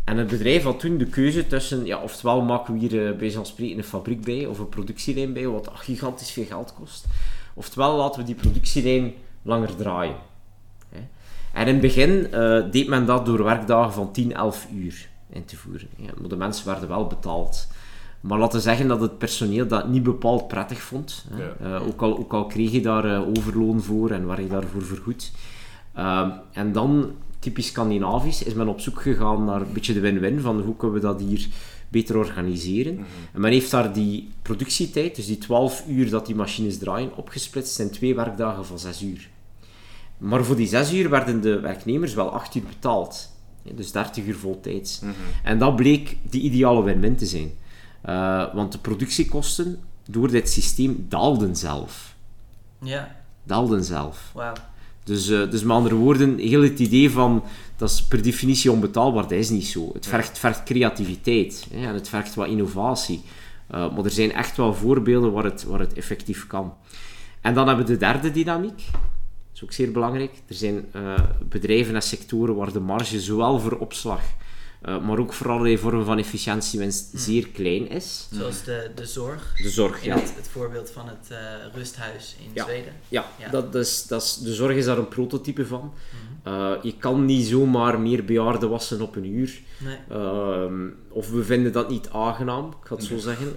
En 0.04 0.16
het 0.16 0.26
bedrijf 0.26 0.62
had 0.62 0.80
toen 0.80 0.98
de 0.98 1.06
keuze 1.06 1.46
tussen, 1.46 1.86
ja, 1.86 1.98
oftewel 1.98 2.42
maken 2.42 2.74
we 2.74 2.80
hier 2.80 3.16
bij 3.16 3.30
zo'n 3.30 3.46
spreken 3.46 3.78
een 3.78 3.84
fabriek 3.84 4.24
bij, 4.24 4.46
of 4.46 4.58
een 4.58 4.68
productielijn 4.68 5.32
bij, 5.32 5.46
wat 5.46 5.70
gigantisch 5.72 6.30
veel 6.30 6.44
geld 6.44 6.74
kost. 6.74 7.06
Oftewel 7.54 7.96
laten 7.96 8.20
we 8.20 8.26
die 8.26 8.34
productielijn 8.34 9.12
langer 9.42 9.76
draaien. 9.76 10.16
En 11.52 11.66
in 11.66 11.72
het 11.72 11.80
begin 11.80 12.28
deed 12.70 12.88
men 12.88 13.06
dat 13.06 13.26
door 13.26 13.44
werkdagen 13.44 13.92
van 13.92 14.12
10, 14.12 14.34
11 14.34 14.66
uur 14.74 15.08
in 15.32 15.44
te 15.44 15.56
voeren. 15.56 15.88
Maar 16.18 16.28
de 16.28 16.36
mensen 16.36 16.66
werden 16.66 16.88
wel 16.88 17.06
betaald. 17.06 17.68
Maar 18.20 18.38
laten 18.38 18.56
we 18.56 18.64
zeggen 18.64 18.88
dat 18.88 19.00
het 19.00 19.18
personeel 19.18 19.66
dat 19.66 19.88
niet 19.88 20.02
bepaald 20.02 20.48
prettig 20.48 20.82
vond. 20.82 21.24
Hè. 21.30 21.66
Uh, 21.66 21.86
ook, 21.86 22.02
al, 22.02 22.18
ook 22.18 22.32
al 22.32 22.46
kreeg 22.46 22.70
je 22.70 22.80
daar 22.80 23.06
uh, 23.06 23.28
overloon 23.28 23.82
voor 23.82 24.10
en 24.10 24.26
waar 24.26 24.42
je 24.42 24.48
daarvoor 24.48 24.82
vergoed. 24.82 25.32
Uh, 25.96 26.28
en 26.52 26.72
dan, 26.72 27.10
typisch 27.40 27.66
Scandinavisch, 27.66 28.42
is 28.42 28.54
men 28.54 28.68
op 28.68 28.80
zoek 28.80 29.02
gegaan 29.02 29.44
naar 29.44 29.60
een 29.60 29.72
beetje 29.72 29.92
de 29.92 30.00
win-win 30.00 30.40
van 30.40 30.60
hoe 30.60 30.76
kunnen 30.76 31.00
we 31.00 31.06
dat 31.06 31.20
hier 31.20 31.48
beter 31.88 32.16
organiseren. 32.16 32.94
Mhm. 32.94 33.04
En 33.32 33.40
men 33.40 33.52
heeft 33.52 33.70
daar 33.70 33.92
die 33.92 34.28
productietijd, 34.42 35.16
dus 35.16 35.26
die 35.26 35.38
12 35.38 35.84
uur 35.88 36.10
dat 36.10 36.26
die 36.26 36.34
machines 36.34 36.78
draaien, 36.78 37.16
opgesplitst 37.16 37.78
in 37.78 37.90
twee 37.90 38.14
werkdagen 38.14 38.66
van 38.66 38.78
6 38.78 39.02
uur. 39.02 39.28
Maar 40.18 40.44
voor 40.44 40.56
die 40.56 40.66
6 40.66 40.92
uur 40.92 41.10
werden 41.10 41.40
de 41.40 41.60
werknemers 41.60 42.14
wel 42.14 42.30
8 42.30 42.54
uur 42.54 42.62
betaald. 42.62 43.28
Dus 43.74 43.92
30 43.92 44.24
uur 44.26 44.36
voltijds. 44.36 45.00
Mm 45.00 45.14
En 45.42 45.58
dat 45.58 45.76
bleek 45.76 46.16
de 46.30 46.38
ideale 46.38 46.82
win-win 46.82 47.16
te 47.16 47.26
zijn. 47.26 47.50
Uh, 48.08 48.54
want 48.54 48.72
de 48.72 48.78
productiekosten 48.78 49.78
door 50.06 50.30
dit 50.30 50.50
systeem 50.50 51.06
daalden 51.08 51.56
zelf. 51.56 52.14
Ja. 52.82 53.16
Daalden 53.42 53.84
zelf. 53.84 54.30
Wauw. 54.34 54.54
Dus, 55.04 55.28
uh, 55.28 55.50
dus 55.50 55.62
met 55.62 55.76
andere 55.76 55.94
woorden, 55.94 56.38
heel 56.38 56.62
het 56.62 56.78
idee 56.78 57.10
van 57.10 57.44
dat 57.76 57.90
is 57.90 58.02
per 58.02 58.22
definitie 58.22 58.70
onbetaalbaar, 58.70 59.22
dat 59.22 59.32
is 59.32 59.50
niet 59.50 59.66
zo. 59.66 59.90
Het 59.92 60.06
vergt, 60.06 60.38
vergt 60.38 60.62
creativiteit 60.62 61.66
hè, 61.72 61.86
en 61.86 61.94
het 61.94 62.08
vergt 62.08 62.34
wat 62.34 62.48
innovatie. 62.48 63.22
Uh, 63.74 63.94
maar 63.94 64.04
er 64.04 64.10
zijn 64.10 64.32
echt 64.32 64.56
wel 64.56 64.74
voorbeelden 64.74 65.32
waar 65.32 65.44
het, 65.44 65.64
waar 65.64 65.80
het 65.80 65.92
effectief 65.92 66.46
kan. 66.46 66.74
En 67.40 67.54
dan 67.54 67.66
hebben 67.66 67.86
we 67.86 67.92
de 67.92 67.98
derde 67.98 68.30
dynamiek. 68.30 68.78
Dat 68.92 69.54
is 69.54 69.62
ook 69.64 69.72
zeer 69.72 69.92
belangrijk. 69.92 70.32
Er 70.46 70.54
zijn 70.54 70.84
bedrijven 71.48 71.94
en 71.94 72.02
sectoren 72.02 72.54
waar 72.54 72.72
de 72.72 72.80
marge 72.80 73.20
zowel 73.20 73.58
voor 73.58 73.78
opslag 73.78 74.20
maar 74.80 75.18
ook 75.18 75.32
voor 75.32 75.50
allerlei 75.50 75.78
vormen 75.78 76.04
van 76.04 76.18
efficiëntiewinst 76.18 77.10
hmm. 77.10 77.20
zeer 77.20 77.48
klein 77.48 77.88
is. 77.88 78.28
Zoals 78.32 78.64
de, 78.64 78.90
de 78.94 79.06
zorg. 79.06 79.52
De 79.56 79.70
zorg, 79.70 80.04
ja. 80.04 80.14
Het, 80.14 80.34
het, 80.36 80.48
voorbeeld 80.48 80.90
van 80.90 81.08
het 81.08 81.28
rusthuis 81.74 82.36
in 82.38 82.62
Zweden. 82.62 82.92
Ja, 83.08 83.26
ja, 83.38 83.48
Dat 83.48 83.74
is, 83.74 84.06
dat 84.06 84.22
is, 84.22 84.36
de 84.36 84.54
zorg 84.54 84.76
is 84.76 84.84
daar 84.84 84.98
een 84.98 85.08
prototype 85.08 85.66
van. 85.66 85.92
Hmm. 86.42 86.78
je 86.82 86.96
kan 86.98 87.24
niet 87.24 87.46
zomaar 87.46 88.00
meer 88.00 88.24
bejaarden 88.24 88.70
wassen 88.70 89.00
op 89.00 89.16
een 89.16 89.26
uur. 89.26 89.60
Nee. 89.78 89.98
Ehm, 90.08 90.88
of 91.08 91.30
we 91.30 91.44
vinden 91.44 91.72
dat 91.72 91.90
niet 91.90 92.08
aangenaam, 92.10 92.66
ik 92.66 92.86
ga 92.86 92.94
het 92.94 93.04
zo 93.04 93.18
zeggen. 93.18 93.56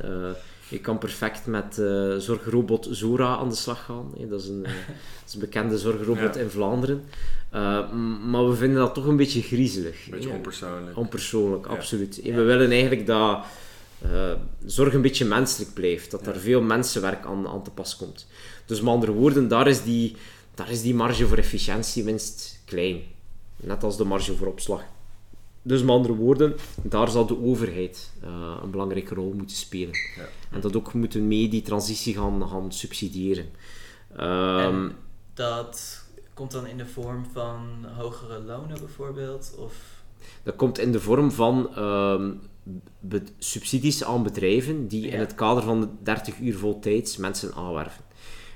Je 0.67 0.79
kan 0.79 0.97
perfect 0.97 1.45
met 1.45 1.77
uh, 1.79 2.15
zorgrobot 2.17 2.87
Zora 2.91 3.37
aan 3.37 3.49
de 3.49 3.55
slag 3.55 3.85
gaan. 3.85 4.11
dat, 4.29 4.41
is 4.41 4.47
een, 4.47 4.65
uh, 4.65 4.71
is 5.25 5.33
een 5.33 5.39
bekende 5.39 5.77
zorgrobot 5.77 6.35
in 6.35 6.49
Vlaanderen. 6.49 7.03
Uh, 7.53 7.91
maar 8.25 8.49
we 8.49 8.55
vinden 8.55 8.77
dat 8.77 8.93
toch 8.93 9.05
een 9.05 9.15
beetje 9.15 9.41
griezelig. 9.41 10.05
Een 10.05 10.11
beetje 10.11 10.29
onpersoonlijk. 10.29 10.97
Onpersoonlijk, 10.97 11.65
absoluut. 11.65 12.21
We 12.23 12.41
willen 12.41 12.71
eigenlijk 12.71 13.05
dat 13.05 13.45
zorg 14.65 14.93
een 14.93 15.01
beetje 15.01 15.25
menselijk 15.25 15.73
blijft. 15.73 16.11
Dat 16.11 16.27
er 16.27 16.39
veel 16.39 16.61
mensenwerk 16.61 17.25
aan, 17.25 17.47
aan 17.47 17.63
te 17.63 17.71
pas 17.71 17.95
komt. 17.95 18.27
Dus 18.65 18.81
met 18.81 18.93
andere 18.93 19.11
woorden, 19.11 19.47
daar 19.47 19.67
is 19.67 19.83
die, 19.83 20.15
daar 20.55 20.69
is 20.69 20.81
die 20.81 20.95
marge 20.95 21.27
voor 21.27 21.37
efficiëntiewinst 21.37 22.59
klein. 22.65 23.01
Net 23.55 23.83
als 23.83 23.97
de 23.97 24.03
marge 24.03 24.35
voor 24.35 24.47
opslag. 24.47 24.83
Dus 25.65 25.81
met 25.81 25.89
andere 25.89 26.15
woorden, 26.15 26.55
daar 26.81 27.09
zal 27.09 27.25
de 27.25 27.43
overheid 27.43 28.11
uh, 28.23 28.57
een 28.63 28.71
belangrijke 28.71 29.15
rol 29.15 29.33
moeten 29.37 29.55
spelen. 29.55 29.93
Ja. 30.15 30.23
En 30.51 30.61
dat 30.61 30.75
ook 30.75 30.93
moeten 30.93 31.27
mee 31.27 31.49
die 31.49 31.61
transitie 31.61 32.13
gaan, 32.13 32.47
gaan 32.47 32.71
subsidiëren. 32.71 33.45
Um, 34.19 34.95
dat 35.33 36.03
komt 36.33 36.51
dan 36.51 36.67
in 36.67 36.77
de 36.77 36.85
vorm 36.85 37.25
van 37.33 37.85
hogere 37.97 38.39
lonen 38.39 38.79
bijvoorbeeld? 38.79 39.55
Of? 39.57 39.73
Dat 40.43 40.55
komt 40.55 40.79
in 40.79 40.91
de 40.91 40.99
vorm 40.99 41.31
van 41.31 41.83
um, 41.83 42.41
subsidies 43.39 44.03
aan 44.03 44.23
bedrijven 44.23 44.87
die 44.87 45.07
in 45.07 45.19
het 45.19 45.35
kader 45.35 45.63
van 45.63 45.81
de 45.81 45.87
30 46.03 46.39
uur 46.39 46.57
voltijds 46.57 47.17
mensen 47.17 47.53
aanwerven. 47.53 48.03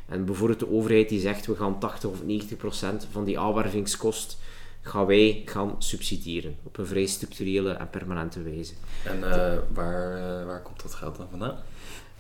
En 0.06 0.26
bijvoorbeeld 0.26 0.60
de 0.60 0.72
overheid 0.72 1.10
die 1.10 1.20
zegt 1.20 1.46
we 1.46 1.56
gaan 1.56 1.80
80 1.80 2.10
of 2.10 2.24
90 2.24 2.58
procent 2.58 3.08
van 3.12 3.24
die 3.24 3.40
aanwervingskost 3.40 4.38
gaan 4.82 5.06
wij 5.06 5.42
gaan 5.46 5.76
subsidiëren 5.78 6.56
op 6.64 6.78
een 6.78 6.88
vrij 6.88 7.06
structurele 7.06 7.72
en 7.72 7.90
permanente 7.90 8.42
wijze. 8.42 8.74
En 9.06 9.18
uh, 9.20 9.54
waar, 9.74 10.18
uh, 10.18 10.46
waar 10.46 10.62
komt 10.62 10.82
dat 10.82 10.94
geld 10.94 11.18
dan 11.18 11.28
vandaan? 11.30 11.56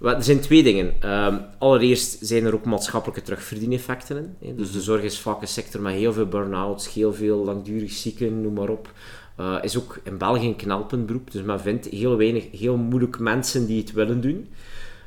er 0.01 0.23
zijn 0.23 0.39
twee 0.39 0.63
dingen. 0.63 1.09
Um, 1.09 1.39
allereerst 1.57 2.17
zijn 2.21 2.45
er 2.45 2.53
ook 2.53 2.65
maatschappelijke 2.65 3.21
terugverdieneffecten 3.21 4.35
in. 4.39 4.55
Dus 4.55 4.71
de 4.71 4.77
mhm. 4.77 4.85
zorg 4.85 5.01
is 5.01 5.19
vaak 5.19 5.41
een 5.41 5.47
sector 5.47 5.81
met 5.81 5.93
heel 5.93 6.13
veel 6.13 6.25
burn-outs, 6.25 6.93
heel 6.93 7.13
veel 7.13 7.43
langdurig 7.43 7.91
zieken, 7.91 8.41
noem 8.41 8.53
maar 8.53 8.69
op. 8.69 8.91
Uh, 9.39 9.57
is 9.61 9.77
ook 9.77 9.99
in 10.03 10.17
België 10.17 10.47
een 10.47 10.55
knelpuntberoep, 10.55 11.31
dus 11.31 11.41
men 11.41 11.59
vindt 11.59 11.85
heel 11.85 12.17
weinig, 12.17 12.45
heel 12.51 12.77
moeilijk 12.77 13.19
mensen 13.19 13.65
die 13.65 13.79
het 13.81 13.91
willen 13.91 14.21
doen. 14.21 14.47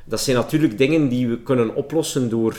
Dat 0.05 0.21
zijn 0.21 0.37
natuurlijk 0.37 0.77
dingen 0.77 1.09
die 1.09 1.27
we 1.27 1.37
kunnen 1.37 1.75
oplossen 1.75 2.29
door 2.29 2.57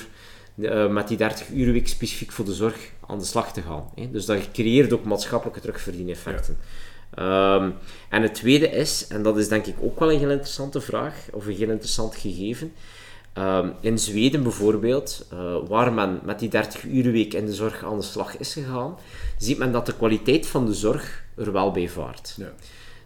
uh, 0.54 0.88
met 0.88 1.08
die 1.08 1.16
30 1.16 1.48
uur 1.48 1.72
week 1.72 1.88
specifiek 1.88 2.32
voor 2.32 2.44
de 2.44 2.54
zorg 2.54 2.90
aan 3.06 3.18
de 3.18 3.24
slag 3.24 3.52
te 3.52 3.62
gaan. 3.62 3.90
Hè. 3.94 4.10
Dus 4.10 4.26
dat 4.26 4.50
creëert 4.52 4.92
ook 4.92 5.04
maatschappelijke 5.04 5.60
terugverdieneffecten. 5.60 6.56
Ja. 6.56 7.54
Um, 7.54 7.74
en 8.08 8.22
het 8.22 8.34
tweede 8.34 8.68
is, 8.68 9.06
en 9.06 9.22
dat 9.22 9.38
is 9.38 9.48
denk 9.48 9.66
ik 9.66 9.74
ook 9.80 9.98
wel 9.98 10.12
een 10.12 10.18
heel 10.18 10.30
interessante 10.30 10.80
vraag, 10.80 11.26
of 11.32 11.46
een 11.46 11.56
heel 11.56 11.70
interessant 11.70 12.16
gegeven. 12.16 12.72
Um, 13.38 13.72
in 13.80 13.98
Zweden 13.98 14.42
bijvoorbeeld, 14.42 15.26
uh, 15.32 15.56
waar 15.68 15.92
men 15.92 16.20
met 16.24 16.38
die 16.38 16.48
30 16.48 16.84
uur 16.84 17.12
week 17.12 17.34
in 17.34 17.46
de 17.46 17.54
zorg 17.54 17.84
aan 17.84 17.98
de 17.98 18.04
slag 18.04 18.38
is 18.38 18.52
gegaan, 18.52 18.98
ziet 19.38 19.58
men 19.58 19.72
dat 19.72 19.86
de 19.86 19.96
kwaliteit 19.96 20.46
van 20.46 20.66
de 20.66 20.74
zorg 20.74 21.24
er 21.36 21.52
wel 21.52 21.70
bij 21.70 21.88
vaart. 21.88 22.34
Ja. 22.36 22.52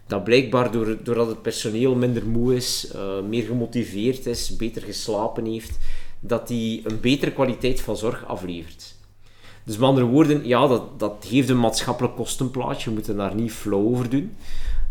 Dat 0.07 0.23
blijkbaar 0.23 0.71
door, 0.71 0.97
doordat 1.03 1.27
het 1.27 1.41
personeel 1.41 1.95
minder 1.95 2.25
moe 2.25 2.55
is, 2.55 2.91
uh, 2.95 3.21
meer 3.21 3.43
gemotiveerd 3.43 4.25
is, 4.25 4.55
beter 4.55 4.81
geslapen 4.81 5.45
heeft, 5.45 5.77
dat 6.27 6.47
die 6.47 6.81
een 6.89 6.99
betere 6.99 7.31
kwaliteit 7.31 7.81
van 7.81 7.97
zorg 7.97 8.25
aflevert. 8.25 8.95
Dus 9.63 9.77
met 9.77 9.87
andere 9.87 10.05
woorden, 10.05 10.47
ja, 10.47 10.67
dat, 10.67 10.99
dat 10.99 11.25
heeft 11.29 11.49
een 11.49 11.59
maatschappelijk 11.59 12.15
kostenplaatje. 12.15 12.89
We 12.89 12.95
moeten 12.95 13.17
daar 13.17 13.35
niet 13.35 13.51
flow 13.51 13.87
over 13.87 14.09
doen. 14.09 14.35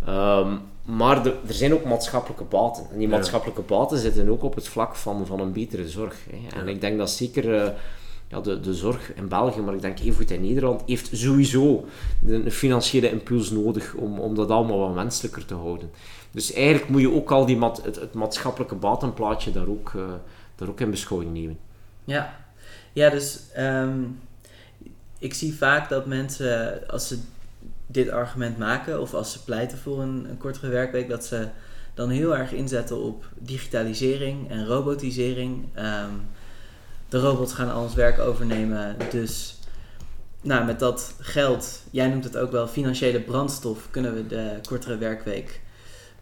Um, 0.09 0.61
maar 0.87 1.26
er 1.26 1.35
zijn 1.49 1.75
ook 1.75 1.85
maatschappelijke 1.85 2.45
baten. 2.45 2.87
En 2.93 2.99
die 2.99 3.09
maatschappelijke 3.09 3.62
baten 3.62 3.99
zitten 3.99 4.28
ook 4.28 4.43
op 4.43 4.55
het 4.55 4.69
vlak 4.69 4.97
van, 4.97 5.26
van 5.26 5.40
een 5.40 5.52
betere 5.52 5.88
zorg. 5.88 6.16
Hè. 6.31 6.61
En 6.61 6.69
ik 6.69 6.81
denk 6.81 6.99
dat 6.99 7.11
zeker 7.11 7.45
uh, 7.45 7.69
ja, 8.28 8.40
de, 8.40 8.61
de 8.61 8.75
zorg 8.75 9.14
in 9.14 9.28
België, 9.28 9.61
maar 9.61 9.75
ik 9.75 9.81
denk 9.81 9.99
even 9.99 10.14
goed 10.14 10.31
in 10.31 10.40
Nederland, 10.40 10.83
heeft 10.87 11.09
sowieso 11.12 11.85
een 12.26 12.50
financiële 12.50 13.11
impuls 13.11 13.50
nodig 13.50 13.95
om, 13.95 14.19
om 14.19 14.35
dat 14.35 14.50
allemaal 14.50 14.78
wat 14.78 14.95
menselijker 14.95 15.45
te 15.45 15.55
houden. 15.55 15.90
Dus 16.31 16.52
eigenlijk 16.52 16.88
moet 16.88 17.00
je 17.00 17.12
ook 17.12 17.31
al 17.31 17.47
die 17.47 17.59
het, 17.59 17.85
het 17.85 18.14
maatschappelijke 18.14 18.75
batenplaatje 18.75 19.50
daar 19.50 19.69
ook, 19.69 19.93
uh, 19.97 20.02
daar 20.57 20.69
ook 20.69 20.81
in 20.81 20.91
beschouwing 20.91 21.33
nemen. 21.33 21.59
Ja, 22.05 22.37
ja 22.93 23.11
dus 23.11 23.41
um, 23.59 24.21
ik 25.19 25.35
zie 25.35 25.55
vaak 25.55 25.89
dat 25.89 26.07
mensen, 26.07 26.81
als 26.89 27.09
ze 27.09 27.19
dit 27.87 28.11
argument 28.11 28.59
maken 28.59 29.01
of 29.01 29.15
als 29.15 29.33
ze 29.33 29.45
pleiten 29.45 29.79
voor 29.79 30.03
een, 30.03 30.37
kortere 30.39 30.69
werkweek, 30.69 31.09
dat 31.09 31.25
ze 31.25 31.49
dan 31.95 32.11
heel 32.11 32.37
erg 32.37 32.53
inzetten 32.53 33.03
op 33.03 33.29
digitalisering 33.35 34.51
en 34.51 34.67
robotisering. 34.67 35.65
Um, 35.79 36.27
de 37.09 37.19
robots 37.19 37.53
gaan 37.53 37.73
al 37.73 37.83
ons 37.83 37.95
werk 37.95 38.19
overnemen, 38.19 38.97
dus 39.11 39.59
nou, 40.43 40.65
met 40.65 40.79
dat 40.79 41.15
geld, 41.21 41.83
jij 41.91 42.09
noemt 42.09 42.25
het 42.25 42.37
ook 42.37 42.51
wel 42.51 42.69
financiële 42.69 43.21
brandstof, 43.21 43.91
kunnen 43.91 44.15
we 44.15 44.27
de 44.27 44.59
kortere 44.69 44.99
werkweek 44.99 45.61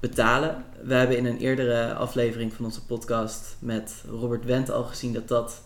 betalen. 0.08 0.64
We 0.82 0.94
hebben 0.94 1.16
in 1.16 1.26
een 1.26 1.38
eerdere 1.38 1.94
aflevering 1.94 2.52
van 2.52 2.64
onze 2.64 2.84
podcast 2.84 3.56
met 3.58 4.04
Robert 4.08 4.44
Wendt 4.44 4.70
al 4.70 4.84
gezien 4.84 5.12
dat 5.12 5.28
dat 5.28 5.62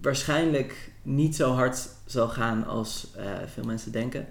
waarschijnlijk 0.00 0.92
niet 1.02 1.36
zo 1.36 1.52
hard 1.52 1.88
zal 2.06 2.28
gaan 2.28 2.66
als 2.66 3.06
uh, 3.16 3.24
veel 3.46 3.64
mensen 3.64 3.92
denken. 3.92 4.26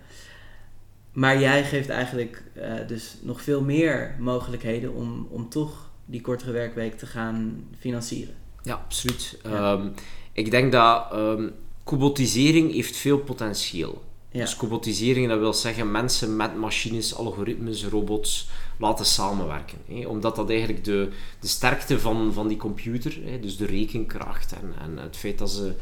Maar 1.12 1.40
jij 1.40 1.64
geeft 1.64 1.90
eigenlijk 1.90 2.44
uh, 2.58 2.88
dus 2.88 3.18
nog 3.22 3.42
veel 3.42 3.62
meer 3.62 4.16
mogelijkheden 4.20 4.94
om, 4.94 5.28
om 5.30 5.50
toch 5.50 5.90
die 6.06 6.22
kortere 6.22 6.52
werkweek 6.52 6.98
te 6.98 7.06
gaan 7.06 7.68
financieren. 7.80 8.36
Ja, 8.64 8.74
absoluut. 8.74 9.40
Ja. 9.44 9.72
Um, 9.72 9.94
ik 10.34 10.52
denk 10.52 10.72
dat 10.72 11.14
um, 11.14 11.54
robotisering 11.84 12.74
heeft 12.74 12.96
veel 12.96 13.18
potentieel. 13.20 14.02
Ja. 14.32 14.40
Dus 14.40 14.56
robotisering, 14.56 15.28
dat 15.28 15.40
wil 15.40 15.54
zeggen 15.54 15.92
mensen 15.92 16.36
met 16.36 16.56
machines, 16.56 17.16
algoritmes, 17.16 17.86
robots 17.86 18.50
laten 18.78 19.06
samenwerken. 19.06 19.78
Hè? 19.88 20.08
Omdat 20.08 20.36
dat 20.36 20.50
eigenlijk 20.50 20.84
de, 20.84 21.10
de 21.40 21.48
sterkte 21.48 22.00
van, 22.00 22.34
van 22.34 22.48
die 22.48 22.58
computer, 22.58 23.18
hè? 23.24 23.40
dus 23.40 23.58
de 23.58 23.66
rekenkracht 23.66 24.54
en, 24.54 24.74
en 24.82 24.98
het 24.98 25.18
feit 25.18 25.38
dat 25.38 25.52
ze 25.52 25.74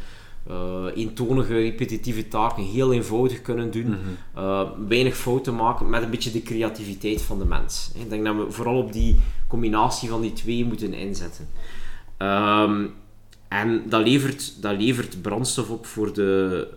uh, 0.50 0.86
eentonige 0.96 1.54
repetitieve 1.54 2.28
taken 2.28 2.64
heel 2.64 2.94
eenvoudig 2.94 3.42
kunnen 3.42 3.72
doen, 3.72 3.88
mm 3.88 4.88
weinig 4.88 5.18
fouten 5.18 5.56
maken 5.56 5.90
met 5.90 6.04
een 6.04 6.10
beetje 6.10 6.32
de 6.32 6.42
creativiteit 6.42 7.22
van 7.22 7.40
de 7.40 7.46
mens. 7.46 7.92
Ik 7.96 8.10
denk 8.10 8.26
dat 8.26 8.36
we 8.36 8.52
vooral 8.52 8.78
op 8.78 8.94
die 8.94 9.20
combinatie 9.48 10.10
van 10.10 10.22
die 10.22 10.34
twee 10.34 10.66
moeten 10.66 10.94
inzetten. 10.94 11.48
Um, 12.18 12.94
en 13.48 13.84
dat 13.90 14.08
levert, 14.08 14.62
dat 14.62 14.78
levert 14.78 15.22
brandstof 15.22 15.70
op 15.70 15.86
voor 15.86 16.14
de, 16.14 16.68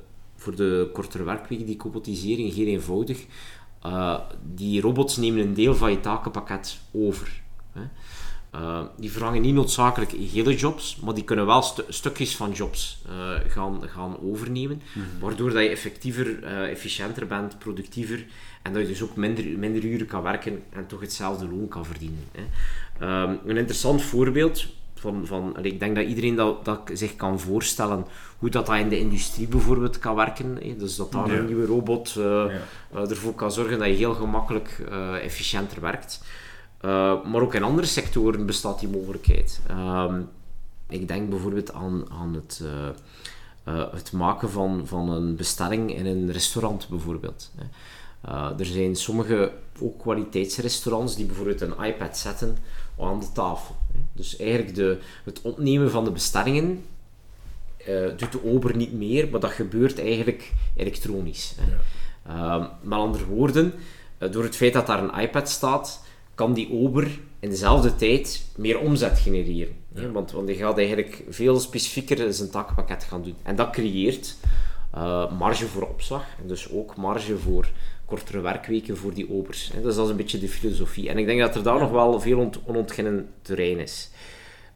voor 0.43 0.57
de 0.57 0.91
kortere 0.93 1.25
werkweek, 1.25 1.67
die 1.67 1.79
robotisering, 1.79 2.55
heel 2.55 2.67
eenvoudig. 2.67 3.27
Uh, 3.87 4.19
die 4.55 4.81
robots 4.81 5.17
nemen 5.17 5.41
een 5.41 5.55
deel 5.55 5.75
van 5.75 5.91
je 5.91 6.01
takenpakket 6.01 6.79
over. 6.93 7.43
Hè. 7.73 7.83
Uh, 8.55 8.83
die 8.97 9.11
vervangen 9.11 9.43
niet 9.43 9.55
noodzakelijk 9.55 10.11
hele 10.11 10.57
jobs, 10.57 10.97
maar 10.97 11.15
die 11.15 11.25
kunnen 11.25 11.47
wel 11.47 11.63
stu 11.63 11.83
stukjes 11.89 12.37
van 12.37 12.51
jobs 12.51 13.03
uh, 13.09 13.51
gaan, 13.51 13.89
gaan 13.89 14.17
overnemen, 14.21 14.83
mm 14.95 15.03
-hmm. 15.03 15.21
waardoor 15.21 15.53
dat 15.53 15.63
je 15.63 15.69
effectiever, 15.69 16.45
efficiënter 16.45 17.27
bent, 17.27 17.59
productiever 17.59 18.27
en 18.63 18.73
dat 18.73 18.83
je 18.83 18.89
dus 18.89 19.03
ook 19.03 19.17
minder, 19.17 19.45
minder 19.45 19.85
uren 19.85 20.07
kan 20.07 20.23
werken 20.23 20.63
en 20.71 20.87
toch 20.87 21.01
hetzelfde 21.01 21.49
loon 21.49 21.69
kan 21.69 21.87
verdienen. 21.87 22.25
Hè. 22.33 22.43
Um, 23.23 23.39
een 23.47 23.57
interessant 23.57 24.03
voorbeeld, 24.03 24.67
van, 25.03 25.27
van, 25.27 25.57
ik 25.65 25.81
denk 25.81 25.97
dat 25.97 26.07
iedereen 26.07 26.35
dat, 26.35 26.65
dat 26.65 26.81
zich 26.93 27.17
kan 27.17 27.41
voorstellen 27.41 28.07
hoe 28.39 28.51
dat, 28.51 28.67
dat 28.67 28.77
in 28.77 28.89
de 28.89 28.99
industrie 28.99 29.49
bijvoorbeeld 29.49 29.99
kan 29.99 30.15
werken. 30.15 30.59
Hè. 30.61 30.77
Dus 30.77 30.97
dat 30.97 31.13
daar 31.13 31.31
een 31.31 31.47
nieuwe 31.47 31.67
robot 31.67 32.15
uh, 32.19 32.25
ja. 32.25 32.51
uh, 32.95 33.11
ervoor 33.11 33.35
kan 33.35 33.53
zorgen 33.53 33.79
dat 33.79 33.89
je 33.89 33.95
heel 33.95 34.15
gemakkelijk 34.15 34.87
uh, 34.91 35.25
efficiënter 35.25 35.81
werkt. 35.81 36.21
maar 37.31 37.41
ook 37.43 37.55
in 37.55 37.63
andere 37.63 37.87
sectoren 37.87 38.47
bestaat 38.47 38.81
die 38.81 38.89
mogelijkheid. 38.89 39.61
Ehm, 39.69 40.21
ik 40.89 41.09
denk 41.09 41.31
bijvoorbeeld 41.31 41.73
aan, 41.73 42.05
aan 42.11 42.35
het, 42.35 42.63
het 43.93 44.13
maken 44.13 44.51
van, 44.51 44.83
van 44.85 45.11
een 45.11 45.37
bestelling 45.37 45.95
in 45.97 46.07
een 46.07 46.33
restaurant 46.33 46.89
bijvoorbeeld. 46.89 47.51
Hè. 47.57 47.65
er 48.59 48.67
zijn 48.67 48.97
sommige 48.97 49.53
ook 49.81 49.99
kwaliteitsrestaurants 49.99 51.17
die 51.17 51.27
bijvoorbeeld 51.27 51.61
een 51.61 51.85
iPad 51.85 52.19
zetten 52.19 52.57
aan 52.99 53.21
de 53.21 53.33
tafel. 53.33 53.75
Dus 54.13 54.37
eigenlijk 54.37 54.75
de, 54.75 54.99
het 55.25 55.41
opnemen 55.43 55.91
van 55.91 56.05
de 56.05 56.11
bestellingen 56.11 56.85
uh, 57.89 58.09
doet 58.17 58.33
de 58.33 58.45
ober 58.45 58.77
niet 58.77 58.93
meer, 58.93 59.29
maar 59.31 59.41
dat 59.41 59.51
gebeurt 59.51 60.01
eigenlijk 60.01 60.53
elektronisch. 60.77 61.55
Hè. 61.57 61.71
Ja. 61.71 61.81
Uh, 62.59 62.67
met 62.83 62.99
andere 62.99 63.25
woorden, 63.25 63.75
door 64.31 64.43
het 64.43 64.57
feit 64.57 64.73
dat 64.73 64.87
daar 64.87 65.03
een 65.03 65.21
iPad 65.21 65.49
staat, 65.49 66.05
kan 66.35 66.53
die 66.53 66.73
ober 66.73 67.19
in 67.41 67.51
dezelfde 67.51 67.95
tijd 67.95 68.45
meer 68.57 68.79
omzet 68.79 69.19
genereren. 69.19 69.77
Want, 70.13 70.31
want 70.31 70.47
die 70.47 70.57
gaat 70.57 70.79
eigenlijk 70.79 71.23
veel 71.29 71.61
specifieker 71.61 72.33
zijn 72.35 72.51
takpakket 72.51 73.05
gaan 73.05 73.23
doen. 73.23 73.37
En 73.43 73.57
dat 73.57 73.71
creëert 73.71 74.37
uh, 74.95 75.39
marge 75.39 75.67
voor 75.67 75.89
opslag 75.89 76.25
en 76.41 76.49
dus 76.49 76.71
ook 76.71 76.97
marge 76.97 77.39
voor 77.39 77.69
kortere 78.05 78.41
werkweken 78.41 78.97
voor 78.97 79.15
die 79.15 79.31
obers. 79.31 79.71
Dus 79.83 79.95
dat 79.95 80.05
is 80.05 80.11
een 80.11 80.17
beetje 80.17 80.39
de 80.39 80.49
filosofie. 80.49 81.09
En 81.09 81.19
ik 81.19 81.27
denk 81.27 81.41
dat 81.41 81.55
er 81.55 81.63
daar 81.63 81.79
nog 81.79 81.91
wel 81.91 82.21
veel 82.21 82.39
ont 82.39 82.59
onontginnen 82.67 83.29
terrein 83.43 83.79
is. 83.79 84.11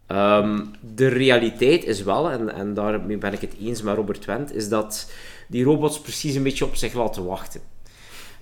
Um, 0.08 0.70
de 0.94 1.06
realiteit 1.06 1.84
is 1.84 2.02
wel, 2.02 2.30
en, 2.30 2.54
en 2.54 2.74
daarmee 2.74 3.18
ben 3.18 3.32
ik 3.32 3.40
het 3.40 3.54
eens 3.60 3.82
met 3.82 3.96
Robert 3.96 4.24
Wendt, 4.24 4.54
is 4.54 4.68
dat 4.68 5.10
die 5.48 5.64
robots 5.64 6.00
precies 6.00 6.34
een 6.34 6.42
beetje 6.42 6.64
op 6.64 6.76
zich 6.76 6.92
laten 6.94 7.24
wachten. 7.24 7.60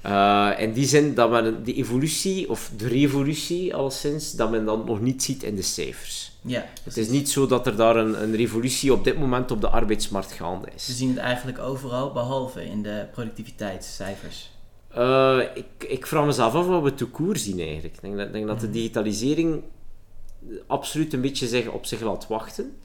Uh, 0.07 0.51
in 0.59 0.73
die 0.73 0.87
zin 0.87 1.15
dat 1.15 1.31
men 1.31 1.65
de 1.65 1.75
evolutie, 1.75 2.51
of 2.51 2.71
de 2.77 2.89
revolutie 2.89 3.75
alleszins, 3.75 4.33
dat 4.33 4.51
men 4.51 4.65
dan 4.65 4.85
nog 4.87 5.01
niet 5.01 5.23
ziet 5.23 5.43
in 5.43 5.57
de 5.57 5.63
cijfers. 5.63 6.33
Ja, 6.43 6.65
het 6.83 6.97
is 6.97 7.09
niet 7.09 7.31
zo 7.31 7.47
dat 7.47 7.67
er 7.67 7.77
daar 7.77 7.97
een, 7.97 8.23
een, 8.23 8.37
revolutie 8.37 8.93
op 8.93 9.05
dit 9.05 9.19
moment 9.19 9.51
op 9.51 9.61
de 9.61 9.69
arbeidsmarkt 9.69 10.33
gaande 10.33 10.69
is. 10.75 10.87
We 10.87 10.93
zien 10.93 11.09
het 11.09 11.19
eigenlijk 11.19 11.59
overal, 11.59 12.13
behalve 12.13 12.65
in 12.65 12.83
de 12.83 13.07
productiviteitscijfers. 13.13 14.51
Uh, 14.99 15.41
ik, 15.55 15.89
ik 15.89 16.07
vraag 16.07 16.27
mezelf 16.27 16.55
af 16.55 16.67
wat 16.67 16.83
we 16.83 16.95
te 16.95 17.07
koer 17.07 17.37
zien 17.37 17.61
eigenlijk. 17.61 17.95
Ik 17.95 18.01
denk 18.01 18.17
dat, 18.17 18.33
denk 18.33 18.47
dat 18.47 18.61
de 18.61 18.67
mhm. 18.67 18.75
digitalisering 18.75 19.63
absoluut 20.67 21.13
een 21.13 21.21
beetje 21.21 21.47
zich 21.47 21.69
op 21.69 21.87
zich 21.87 22.01
laat 22.01 22.27
wachten. 22.27 22.77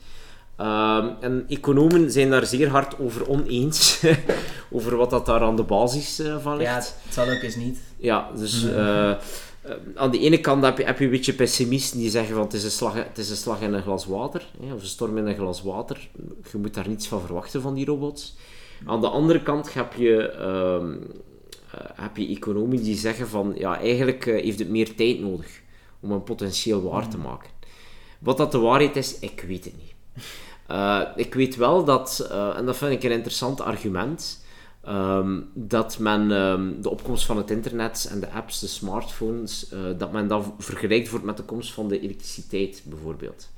Uh, 0.59 1.05
en 1.19 1.45
economen 1.47 2.11
zijn 2.11 2.29
daar 2.29 2.45
zeer 2.45 2.69
hard 2.69 2.99
over 2.99 3.27
oneens, 3.27 4.03
over 4.71 4.95
wat 4.95 5.09
dat 5.09 5.25
daar 5.25 5.41
aan 5.41 5.55
de 5.55 5.63
basis 5.63 6.19
uh, 6.19 6.37
van 6.39 6.57
ligt. 6.57 6.69
Ja, 6.69 6.75
het 6.75 7.13
zal 7.13 7.29
ook 7.29 7.41
eens 7.41 7.55
niet. 7.55 7.79
Ja, 7.97 8.29
dus 8.35 8.63
uh, 8.63 9.13
aan 9.95 10.11
de 10.11 10.19
ene 10.19 10.39
kant 10.39 10.63
heb 10.63 10.77
je, 10.77 10.83
heb 10.83 10.99
je 10.99 11.05
een 11.05 11.11
beetje 11.11 11.33
pessimisten 11.33 11.99
die 11.99 12.09
zeggen 12.09 12.33
van 12.33 12.43
het 12.43 12.53
is 12.53 12.63
een 12.63 12.71
slag, 12.71 12.93
het 12.93 13.17
is 13.17 13.29
een 13.29 13.35
slag 13.35 13.61
in 13.61 13.73
een 13.73 13.81
glas 13.81 14.05
water, 14.05 14.45
hè, 14.61 14.73
of 14.73 14.81
een 14.81 14.87
storm 14.87 15.17
in 15.17 15.27
een 15.27 15.35
glas 15.35 15.61
water. 15.61 16.09
Je 16.51 16.57
moet 16.57 16.73
daar 16.73 16.87
niets 16.87 17.07
van 17.07 17.21
verwachten 17.21 17.61
van 17.61 17.73
die 17.73 17.85
robots. 17.85 18.35
Aan 18.85 19.01
de 19.01 19.09
andere 19.09 19.43
kant 19.43 19.73
heb 19.73 19.93
je, 19.93 20.33
uh, 20.39 20.95
heb 21.93 22.17
je 22.17 22.27
economen 22.27 22.83
die 22.83 22.95
zeggen 22.95 23.27
van 23.27 23.53
ja, 23.57 23.79
eigenlijk 23.79 24.25
heeft 24.25 24.59
het 24.59 24.69
meer 24.69 24.95
tijd 24.95 25.19
nodig 25.19 25.61
om 25.99 26.11
een 26.11 26.23
potentieel 26.23 26.81
waar 26.81 27.09
te 27.09 27.17
mm. 27.17 27.23
maken. 27.23 27.49
Wat 28.19 28.37
dat 28.37 28.51
de 28.51 28.57
waarheid 28.57 28.95
is, 28.95 29.19
ik 29.19 29.43
weet 29.47 29.65
het 29.65 29.73
niet. 29.77 29.93
Uh, 30.71 31.01
ik 31.15 31.33
weet 31.33 31.55
wel 31.55 31.83
dat, 31.83 32.27
uh, 32.31 32.57
en 32.57 32.65
dat 32.65 32.77
vind 32.77 32.91
ik 32.91 33.03
een 33.03 33.11
interessant 33.11 33.61
argument, 33.61 34.45
um, 34.87 35.49
dat 35.53 35.99
men 35.99 36.31
um, 36.31 36.81
de 36.81 36.89
opkomst 36.89 37.25
van 37.25 37.37
het 37.37 37.51
internet 37.51 38.07
en 38.11 38.19
de 38.19 38.31
apps, 38.31 38.59
de 38.59 38.67
smartphones, 38.67 39.71
uh, 39.73 39.79
dat 39.97 40.11
men 40.11 40.27
dat 40.27 40.53
vergelijkt 40.57 41.09
wordt 41.09 41.25
met 41.25 41.37
de 41.37 41.43
komst 41.43 41.73
van 41.73 41.87
de 41.87 41.99
elektriciteit 41.99 42.81
bijvoorbeeld. 42.85 43.49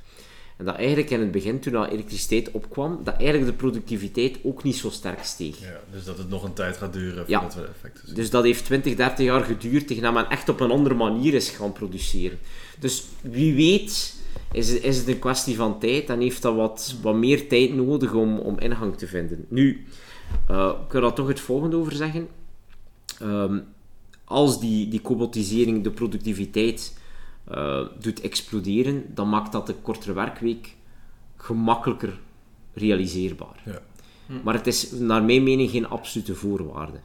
En 0.62 0.68
dat 0.68 0.76
eigenlijk 0.76 1.10
in 1.10 1.20
het 1.20 1.32
begin, 1.32 1.60
toen 1.60 1.74
dat 1.74 1.90
elektriciteit 1.90 2.52
opkwam, 2.52 3.00
dat 3.04 3.16
eigenlijk 3.16 3.46
de 3.46 3.58
productiviteit 3.58 4.38
ook 4.44 4.64
niet 4.64 4.76
zo 4.76 4.90
sterk 4.90 5.24
steeg. 5.24 5.60
Ja, 5.60 5.80
dus 5.92 6.04
dat 6.04 6.18
het 6.18 6.30
nog 6.30 6.44
een 6.44 6.54
tijd 6.54 6.78
gaat 6.78 6.94
duren 6.94 7.26
voordat 7.26 7.54
ja. 7.54 7.62
we 7.62 7.68
effecten 7.68 8.06
zien. 8.06 8.16
Dus 8.16 8.30
dat 8.30 8.44
heeft 8.44 8.66
20, 8.66 8.96
30 8.96 9.26
jaar 9.26 9.44
geduurd 9.44 9.88
tegen 9.88 10.04
dat 10.04 10.14
men 10.14 10.30
echt 10.30 10.50
op 10.50 10.60
een 10.60 10.72
andere 10.72 10.96
manier 10.96 11.34
is 11.34 11.50
gaan 11.50 11.72
produceren. 11.72 12.40
Dus 12.80 13.04
wie 13.22 13.56
weet 13.56 14.16
is, 14.52 14.72
is 14.72 14.98
het 14.98 15.08
een 15.08 15.20
kwestie 15.20 15.56
van 15.56 15.80
tijd 15.80 16.10
en 16.10 16.20
heeft 16.20 16.42
dat 16.42 16.56
wat, 16.56 16.96
wat 17.02 17.16
meer 17.16 17.48
tijd 17.48 17.76
nodig 17.76 18.14
om, 18.14 18.40
om 18.40 18.60
ingang 18.60 18.98
te 18.98 19.08
vinden. 19.08 19.46
Nu, 19.48 19.86
uh, 20.52 20.74
ik 20.86 20.92
wil 20.92 21.02
daar 21.02 21.14
toch 21.14 21.28
het 21.28 21.40
volgende 21.40 21.76
over 21.76 21.96
zeggen. 21.96 22.28
Ehm, 23.20 23.60
als 24.24 24.60
die, 24.60 24.88
die 24.88 25.02
cobotisering 25.02 25.84
de 25.84 25.92
productiviteit 25.92 27.00
uh, 27.52 27.82
doet 28.00 28.22
exploderen, 28.22 29.06
dan 29.14 29.30
maakt 29.30 29.52
dat 29.52 29.68
de 29.68 29.74
kortere 29.74 30.14
werkweek 30.14 30.76
gemakkelijker 31.38 32.20
realiseerbaar. 32.74 33.62
Ja. 33.66 33.82
Hm. 34.26 34.34
Maar 34.44 34.54
het 34.54 34.68
is 34.68 34.92
naar 34.92 35.24
mijn 35.24 35.44
mening 35.44 35.70
geen 35.70 35.88
absolute 35.88 36.36
voorwaarde. 36.36 37.00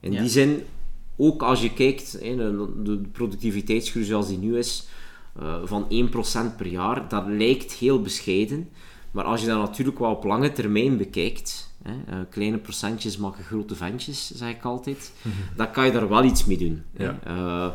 In 0.00 0.10
die 0.10 0.28
zin, 0.28 0.62
ook 1.16 1.42
als 1.42 1.62
je 1.62 1.72
kijkt, 1.72 2.20
de, 2.20 2.72
de 2.82 3.00
productiviteitsgroei 3.12 4.04
zoals 4.04 4.28
die 4.28 4.38
nu 4.38 4.58
is, 4.58 4.88
uh, 5.40 5.56
van 5.64 5.86
1% 6.52 6.56
per 6.56 6.66
jaar, 6.66 7.08
dat 7.08 7.24
lijkt 7.26 7.72
heel 7.72 8.00
bescheiden. 8.02 8.68
Maar 9.10 9.24
als 9.24 9.40
je 9.40 9.46
dat 9.46 9.58
natuurlijk 9.58 9.98
wel 9.98 10.10
op 10.10 10.24
lange 10.24 10.52
termijn 10.52 10.96
bekijkt, 10.96 11.74
hè, 11.82 11.92
uh, 11.92 12.20
kleine 12.30 12.58
procentjes 12.58 13.16
maken 13.16 13.44
grote 13.44 13.74
ventjes, 13.74 14.30
zeg 14.34 14.50
ik 14.50 14.64
altijd, 14.64 15.12
mhm. 15.22 15.56
dan 15.56 15.70
kan 15.70 15.86
je 15.86 15.92
daar 15.92 16.08
wel 16.08 16.24
iets 16.24 16.44
mee 16.44 16.58
doen. 16.58 16.82
Ja. 16.96 17.18
Uh, 17.26 17.72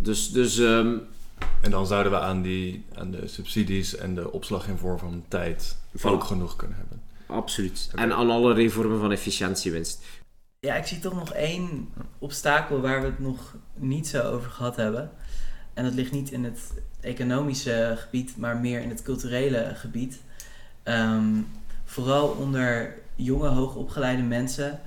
dus, 0.00 0.30
dus 0.30 0.58
um, 0.58 1.00
en 1.60 1.70
dan 1.70 1.86
zouden 1.86 2.12
we 2.12 2.18
aan, 2.18 2.42
die, 2.42 2.84
aan 2.94 3.10
de 3.10 3.28
subsidies 3.28 3.96
en 3.96 4.14
de 4.14 4.32
opslag 4.32 4.68
in 4.68 4.76
vorm 4.76 4.98
van 4.98 5.24
tijd 5.28 5.76
ook 6.02 6.24
genoeg 6.24 6.56
kunnen 6.56 6.76
hebben. 6.76 7.02
Absoluut. 7.26 7.90
En 7.94 8.12
aan 8.12 8.30
alle 8.30 8.70
vormen 8.70 9.00
van 9.00 9.12
efficiëntiewinst. 9.12 10.04
Ja, 10.60 10.74
ik 10.74 10.86
zie 10.86 10.98
toch 10.98 11.14
nog 11.14 11.32
één 11.32 11.88
obstakel 12.18 12.80
waar 12.80 13.00
we 13.00 13.06
het 13.06 13.18
nog 13.18 13.54
niet 13.74 14.08
zo 14.08 14.22
over 14.22 14.50
gehad 14.50 14.76
hebben. 14.76 15.10
En 15.74 15.84
dat 15.84 15.94
ligt 15.94 16.12
niet 16.12 16.30
in 16.30 16.44
het 16.44 16.72
economische 17.00 17.94
gebied, 17.96 18.36
maar 18.36 18.56
meer 18.56 18.80
in 18.80 18.88
het 18.88 19.02
culturele 19.02 19.72
gebied. 19.74 20.20
Ehm, 20.82 21.40
vooral 21.84 22.28
onder 22.28 22.94
jonge, 23.14 23.48
hoogopgeleide 23.48 24.22
mensen 24.22 24.80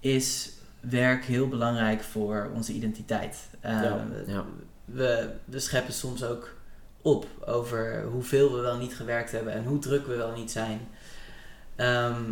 is 0.00 0.52
werk 0.80 1.24
heel 1.24 1.48
belangrijk 1.48 2.02
voor 2.02 2.50
onze 2.54 2.72
identiteit. 2.72 3.48
ja, 3.62 3.82
ehm, 3.82 4.30
ja 4.30 4.44
we, 4.86 5.30
we 5.44 5.60
scheppen 5.60 5.94
soms 5.94 6.24
ook 6.24 6.54
op 7.02 7.26
over 7.46 8.02
hoeveel 8.02 8.52
we 8.52 8.60
wel 8.60 8.76
niet 8.76 8.96
gewerkt 8.96 9.32
hebben 9.32 9.52
en 9.52 9.64
hoe 9.64 9.78
druk 9.78 10.06
we 10.06 10.16
wel 10.16 10.32
niet 10.32 10.50
zijn. 10.50 10.88
Ehm, 11.76 12.22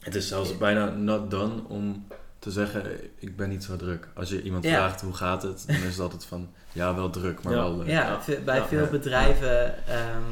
het 0.00 0.14
is 0.14 0.28
zelfs 0.28 0.58
bijna 0.58 0.90
not 0.90 1.30
done 1.30 1.62
om 1.68 2.06
te 2.38 2.50
zeggen, 2.50 2.84
ik 3.18 3.36
ben 3.36 3.48
niet 3.48 3.64
zo 3.64 3.76
druk. 3.76 4.08
Als 4.14 4.28
je 4.28 4.42
iemand 4.42 4.66
vraagt 4.66 5.00
hoe 5.00 5.14
gaat 5.14 5.42
het, 5.42 5.64
dan 5.66 5.76
is 5.76 5.82
het 5.82 6.00
altijd 6.00 6.24
van, 6.24 6.48
ja 6.72 6.94
wel 6.94 7.10
druk, 7.10 7.42
maar 7.42 7.52
wel 7.52 7.76
leuk. 7.76 7.86
Ja, 7.86 8.20
bij 8.44 8.62
veel 8.62 8.86
bedrijven 8.86 9.86
ehm, 9.86 10.22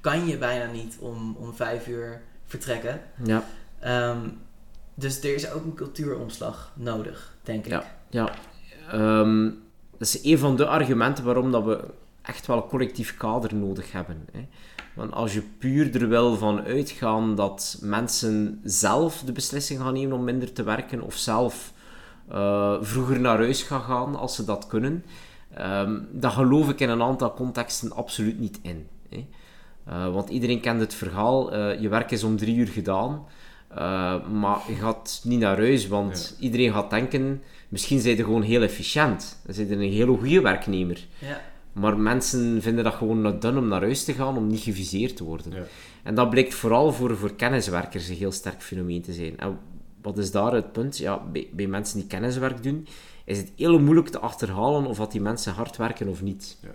kan 0.00 0.26
je 0.26 0.38
bijna 0.38 0.70
niet 0.70 0.96
om, 1.00 1.36
om 1.36 1.54
vijf 1.54 1.86
uur 1.86 2.20
vertrekken. 2.46 3.00
Ja. 3.24 3.44
Ehm, 3.78 4.28
dus 4.94 5.22
er 5.22 5.34
is 5.34 5.50
ook 5.50 5.64
een 5.64 5.74
cultuuromslag 5.74 6.72
nodig, 6.74 7.34
denk 7.42 7.64
ik. 7.64 7.70
Ja, 7.70 7.84
ja 8.10 8.34
dat 10.00 10.08
is 10.08 10.24
een 10.24 10.38
van 10.38 10.56
de 10.56 10.66
argumenten 10.66 11.24
waarom 11.24 11.50
dat 11.50 11.64
we 11.64 11.84
echt 12.22 12.46
wel 12.46 12.56
een 12.56 12.68
collectief 12.68 13.16
kader 13.16 13.54
nodig 13.54 13.92
hebben. 13.92 14.28
Hè. 14.32 14.46
Want 14.94 15.12
als 15.12 15.34
je 15.34 15.42
puur 15.58 16.02
er 16.02 16.08
wil 16.08 16.36
van 16.36 16.62
uitgaan 16.62 17.34
dat 17.34 17.78
mensen 17.80 18.60
zelf 18.64 19.22
de 19.22 19.32
beslissing 19.32 19.80
gaan 19.80 19.92
nemen 19.92 20.16
om 20.16 20.24
minder 20.24 20.52
te 20.52 20.62
werken 20.62 21.00
of 21.02 21.14
zelf 21.14 21.72
uh, 22.32 22.76
vroeger 22.80 23.20
naar 23.20 23.36
huis 23.36 23.62
gaan 23.62 23.80
gaan 23.80 24.16
als 24.16 24.34
ze 24.34 24.44
dat 24.44 24.66
kunnen, 24.66 25.04
um, 25.58 26.08
dan 26.12 26.30
geloof 26.30 26.68
ik 26.68 26.80
in 26.80 26.88
een 26.88 27.02
aantal 27.02 27.34
contexten 27.34 27.92
absoluut 27.92 28.38
niet 28.38 28.58
in. 28.62 28.86
Hè. 29.08 29.26
Uh, 29.88 30.12
want 30.12 30.28
iedereen 30.28 30.60
kent 30.60 30.80
het 30.80 30.94
verhaal, 30.94 31.54
uh, 31.54 31.80
je 31.80 31.88
werk 31.88 32.10
is 32.10 32.24
om 32.24 32.36
drie 32.36 32.56
uur 32.56 32.68
gedaan, 32.68 33.24
maar 34.32 34.60
je 34.68 34.74
gaat 34.80 35.20
niet 35.24 35.40
naar 35.40 35.56
huis, 35.56 35.88
want 35.88 36.36
iedereen 36.38 36.72
gaat 36.72 36.90
denken 36.90 37.42
Misschien 37.70 38.00
zijn 38.00 38.16
ze 38.16 38.24
gewoon 38.24 38.42
heel 38.42 38.62
efficiënt. 38.62 39.40
Dan 39.44 39.54
zijn 39.54 39.66
ze 39.66 39.74
een 39.74 39.92
hele 39.92 40.16
goede 40.16 40.40
werknemer. 40.40 41.06
Ja. 41.18 41.40
Maar 41.72 41.98
mensen 41.98 42.62
vinden 42.62 42.84
dat 42.84 42.94
gewoon 42.94 43.20
not 43.20 43.42
dun 43.42 43.58
om 43.58 43.68
naar 43.68 43.80
huis 43.80 44.04
te 44.04 44.12
gaan, 44.12 44.36
om 44.36 44.46
niet 44.46 44.60
geviseerd 44.60 45.16
te 45.16 45.24
worden. 45.24 45.52
Ja. 45.52 45.64
En 46.02 46.14
dat 46.14 46.30
blijkt 46.30 46.54
vooral 46.54 46.92
voor, 46.92 47.16
voor 47.16 47.34
kenniswerkers 47.34 48.08
een 48.08 48.16
heel 48.16 48.32
sterk 48.32 48.62
fenomeen 48.62 49.02
te 49.02 49.12
zijn. 49.12 49.38
En 49.38 49.58
wat 50.02 50.18
is 50.18 50.30
daar 50.30 50.52
het 50.52 50.72
punt? 50.72 50.98
Ja, 50.98 51.22
bij, 51.32 51.48
bij 51.52 51.66
mensen 51.66 51.98
die 51.98 52.06
kenniswerk 52.06 52.62
doen, 52.62 52.86
is 53.24 53.38
het 53.38 53.52
heel 53.56 53.78
moeilijk 53.78 54.08
te 54.08 54.18
achterhalen 54.18 54.86
of 54.86 54.96
dat 54.96 55.12
die 55.12 55.20
mensen 55.20 55.52
hard 55.52 55.76
werken 55.76 56.08
of 56.08 56.22
niet. 56.22 56.58
Ja. 56.62 56.72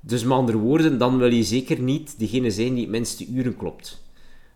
Dus 0.00 0.22
met 0.22 0.32
andere 0.32 0.58
woorden, 0.58 0.98
dan 0.98 1.18
wil 1.18 1.32
je 1.32 1.44
zeker 1.44 1.80
niet 1.80 2.18
degene 2.18 2.50
zijn 2.50 2.74
die 2.74 2.82
het 2.82 2.90
minste 2.90 3.26
uren 3.26 3.56
klopt. 3.56 4.02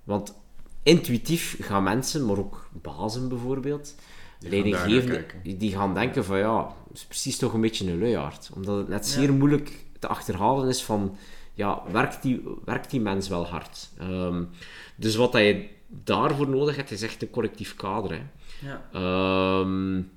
Want 0.05 0.35
intuïtief 0.83 1.57
gaan 1.61 1.83
mensen, 1.83 2.27
maar 2.27 2.39
ook 2.39 2.69
bazen 2.83 3.29
bijvoorbeeld, 3.29 3.95
leidinggevenden, 4.41 5.25
die 5.43 5.73
gaan 5.73 5.95
denken 5.95 6.25
van 6.25 6.39
ja, 6.39 6.75
het 6.89 6.97
is 6.97 7.05
precies 7.05 7.37
toch 7.37 7.53
een 7.53 7.61
beetje 7.61 7.91
een 7.91 7.99
luiaard. 7.99 8.51
Omdat 8.55 8.77
het 8.77 8.89
net 8.89 9.07
zeer 9.07 9.33
moeilijk 9.33 9.85
te 9.99 10.09
achterhalen 10.09 10.69
is 10.69 10.83
van, 10.83 11.17
ja, 11.55 11.83
werkt 11.93 12.23
die, 12.23 12.43
werkt 12.65 12.91
die 12.91 13.01
mens 13.01 13.29
wel 13.29 13.47
hard? 13.47 13.91
Um, 14.01 14.49
dus 14.97 15.17
wat 15.17 15.33
dat 15.33 15.41
je 15.41 15.69
daarvoor 15.89 16.49
nodig 16.49 16.77
hebt, 16.77 16.91
is 16.91 17.03
echt 17.03 17.23
een 17.23 17.31
collectief 17.31 17.75
kader. 17.75 18.11
Hè. 18.11 18.23
Ja. 18.69 19.61
Um, 19.61 20.11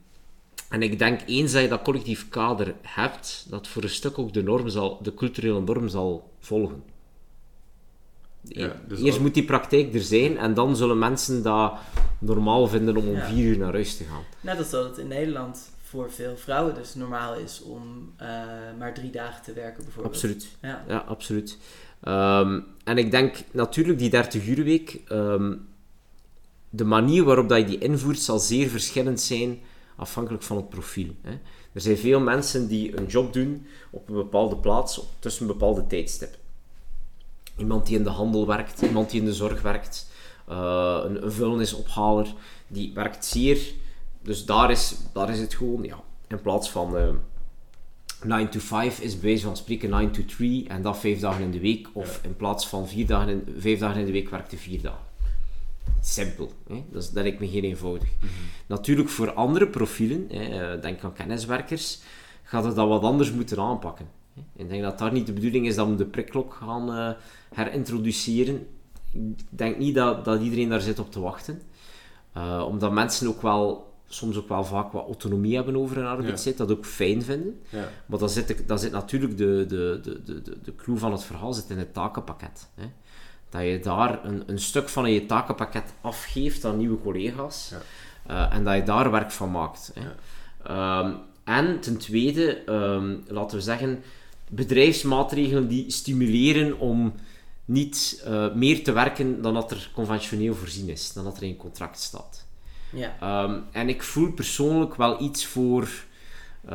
en 0.69 0.81
ik 0.81 0.99
denk, 0.99 1.21
eens 1.25 1.51
dat 1.51 1.61
je 1.61 1.67
dat 1.67 1.81
collectief 1.81 2.29
kader 2.29 2.75
hebt, 2.81 3.45
dat 3.49 3.67
voor 3.67 3.83
een 3.83 3.89
stuk 3.89 4.19
ook 4.19 4.33
de, 4.33 4.43
norm 4.43 4.69
zal, 4.69 4.99
de 5.01 5.13
culturele 5.13 5.61
norm 5.61 5.87
zal 5.87 6.33
volgen. 6.39 6.83
Ja, 8.49 8.75
dus 8.87 9.01
Eerst 9.01 9.19
moet 9.19 9.33
die 9.33 9.45
praktijk 9.45 9.93
er 9.93 10.01
zijn 10.01 10.37
en 10.37 10.53
dan 10.53 10.75
zullen 10.75 10.97
mensen 10.97 11.43
dat 11.43 11.73
normaal 12.19 12.67
vinden 12.67 12.97
om 12.97 13.07
om 13.07 13.21
vier 13.21 13.45
uur 13.45 13.57
naar 13.57 13.73
huis 13.73 13.97
te 13.97 14.03
gaan. 14.03 14.23
Net 14.41 14.57
als 14.57 14.69
dat 14.69 14.83
het 14.83 14.97
in 14.97 15.07
Nederland 15.07 15.71
voor 15.81 16.11
veel 16.11 16.37
vrouwen 16.37 16.75
dus 16.75 16.95
normaal 16.95 17.35
is 17.35 17.61
om 17.61 18.13
uh, 18.21 18.27
maar 18.79 18.93
drie 18.93 19.11
dagen 19.11 19.43
te 19.43 19.53
werken 19.53 19.83
bijvoorbeeld. 19.83 20.13
Absoluut. 20.13 20.47
Ja, 20.61 20.83
ja 20.87 20.97
absoluut. 20.97 21.57
Um, 22.07 22.65
en 22.83 22.97
ik 22.97 23.11
denk 23.11 23.35
natuurlijk 23.51 23.99
die 23.99 24.09
30 24.09 24.47
uur 24.47 24.63
week, 24.63 25.01
um, 25.11 25.67
de 26.69 26.83
manier 26.83 27.23
waarop 27.23 27.49
dat 27.49 27.57
je 27.57 27.65
die 27.65 27.77
invoert 27.77 28.19
zal 28.19 28.39
zeer 28.39 28.69
verschillend 28.69 29.21
zijn 29.21 29.59
afhankelijk 29.95 30.43
van 30.43 30.57
het 30.57 30.69
profiel. 30.69 31.15
Hè. 31.21 31.31
Er 31.73 31.81
zijn 31.81 31.97
veel 31.97 32.19
mensen 32.19 32.67
die 32.67 32.97
een 32.97 33.05
job 33.05 33.33
doen 33.33 33.65
op 33.89 34.09
een 34.09 34.15
bepaalde 34.15 34.57
plaats 34.57 35.01
tussen 35.19 35.41
een 35.41 35.51
bepaalde 35.51 35.87
tijdstip. 35.87 36.37
Iemand 37.57 37.85
die 37.85 37.97
in 37.97 38.03
de 38.03 38.09
handel 38.09 38.47
werkt, 38.47 38.81
iemand 38.81 39.09
die 39.09 39.19
in 39.19 39.25
de 39.25 39.33
zorg 39.33 39.61
werkt, 39.61 40.07
uh, 40.49 40.99
een, 41.03 41.23
een 41.23 41.31
vuilnisophaler, 41.31 42.33
die 42.67 42.91
werkt 42.93 43.25
zeer. 43.25 43.73
Dus 44.21 44.45
daar 44.45 44.71
is, 44.71 44.95
daar 45.13 45.29
is 45.29 45.39
het 45.39 45.53
gewoon, 45.53 45.83
ja, 45.83 45.99
in 46.27 46.41
plaats 46.41 46.69
van 46.69 46.95
uh, 46.95 47.07
eh, 47.07 47.13
9 48.23 48.49
to 48.49 48.59
5 48.59 48.99
is 48.99 49.13
bij 49.13 49.29
wijze 49.29 49.45
van 49.45 49.57
spreken 49.57 49.89
9 49.89 50.11
to 50.11 50.25
3 50.25 50.67
en 50.67 50.81
dat 50.81 50.97
5 50.97 51.19
dagen 51.19 51.43
in 51.43 51.51
de 51.51 51.59
week. 51.59 51.87
Of 51.93 52.19
in 52.23 52.35
plaats 52.35 52.67
van 52.67 52.87
4 52.87 53.05
dagen 53.07 53.29
in, 53.29 53.55
5 53.57 53.79
dagen 53.79 53.99
in 53.99 54.05
de 54.05 54.11
week 54.11 54.29
werkt 54.29 54.53
4 54.57 54.81
dagen. 54.81 55.05
Simpel, 56.01 56.51
hè? 56.67 56.83
Dat, 56.91 57.03
is, 57.03 57.09
dat 57.09 57.23
lijkt 57.23 57.39
me 57.39 57.47
geen 57.47 57.63
eenvoudig. 57.63 58.09
Mm 58.09 58.27
-hmm. 58.27 58.29
Natuurlijk 58.67 59.09
voor 59.09 59.33
andere 59.33 59.67
profielen, 59.67 60.25
hè, 60.29 60.73
eh, 60.73 60.81
denk 60.81 61.03
aan 61.03 61.13
kenniswerkers, 61.13 61.99
gaat 62.43 62.63
het 62.63 62.75
dat 62.75 62.87
wat 62.87 63.01
anders 63.01 63.31
moeten 63.31 63.59
aanpakken. 63.59 64.07
Ik 64.55 64.69
denk 64.69 64.81
dat 64.83 64.99
daar 64.99 65.11
niet 65.11 65.25
de 65.25 65.33
bedoeling 65.33 65.67
is 65.67 65.75
dat 65.75 65.87
we 65.87 65.95
de 65.95 66.05
prikklok 66.05 66.53
gaan 66.53 66.89
uh, 66.89 67.09
herintroduceren. 67.53 68.67
Ik 69.11 69.39
denk 69.49 69.77
niet 69.77 69.95
dat, 69.95 70.25
dat 70.25 70.41
iedereen 70.41 70.69
daar 70.69 70.81
zit 70.81 70.99
op 70.99 71.11
te 71.11 71.19
wachten. 71.19 71.61
Uh, 72.37 72.65
omdat 72.67 72.91
mensen 72.91 73.27
ook 73.27 73.41
wel, 73.41 73.93
soms 74.07 74.37
ook 74.37 74.49
wel 74.49 74.63
vaak 74.63 74.91
wat 74.91 75.05
autonomie 75.05 75.55
hebben 75.55 75.75
over 75.75 75.95
hun 75.95 76.05
arbeidstijd, 76.05 76.57
ja. 76.57 76.65
dat 76.65 76.77
ook 76.77 76.85
fijn 76.85 77.23
vinden. 77.23 77.61
Ja. 77.69 77.89
Maar 78.05 78.19
dan 78.19 78.29
zit, 78.29 78.67
dan 78.67 78.79
zit 78.79 78.91
natuurlijk 78.91 79.37
de, 79.37 79.65
de, 79.67 79.99
de, 80.03 80.41
de, 80.41 80.57
de 80.63 80.75
clue 80.75 80.97
van 80.97 81.11
het 81.11 81.23
verhaal 81.23 81.53
zit 81.53 81.69
in 81.69 81.77
het 81.77 81.93
takenpakket. 81.93 82.69
Hè. 82.75 82.85
Dat 83.49 83.61
je 83.61 83.79
daar 83.79 84.25
een, 84.25 84.43
een 84.45 84.59
stuk 84.59 84.89
van 84.89 85.11
je 85.11 85.25
takenpakket 85.25 85.93
afgeeft 86.01 86.65
aan 86.65 86.77
nieuwe 86.77 87.01
collega's. 87.01 87.71
Ja. 87.71 88.49
Uh, 88.49 88.55
en 88.55 88.63
dat 88.63 88.75
je 88.75 88.83
daar 88.83 89.11
werk 89.11 89.31
van 89.31 89.51
maakt. 89.51 89.93
Hè. 89.93 90.09
Um, 90.99 91.17
en 91.43 91.79
ten 91.79 91.97
tweede, 91.97 92.71
um, 92.71 93.23
laten 93.27 93.57
we 93.57 93.63
zeggen, 93.63 94.03
bedrijfsmaatregelen 94.49 95.67
die 95.67 95.91
stimuleren 95.91 96.79
om 96.79 97.13
niet 97.67 98.23
uh, 98.27 98.53
meer 98.53 98.83
te 98.83 98.91
werken 98.91 99.41
dan 99.41 99.53
dat 99.53 99.71
er 99.71 99.89
conventioneel 99.93 100.55
voorzien 100.55 100.89
is, 100.89 101.13
dan 101.13 101.23
dat 101.23 101.37
er 101.37 101.43
in 101.43 101.57
contract 101.57 101.99
staat. 101.99 102.45
Ja. 102.93 103.43
Um, 103.43 103.63
en 103.71 103.89
ik 103.89 104.03
voel 104.03 104.31
persoonlijk 104.31 104.95
wel 104.95 105.21
iets 105.21 105.45
voor, 105.45 105.83
uh, 106.65 106.71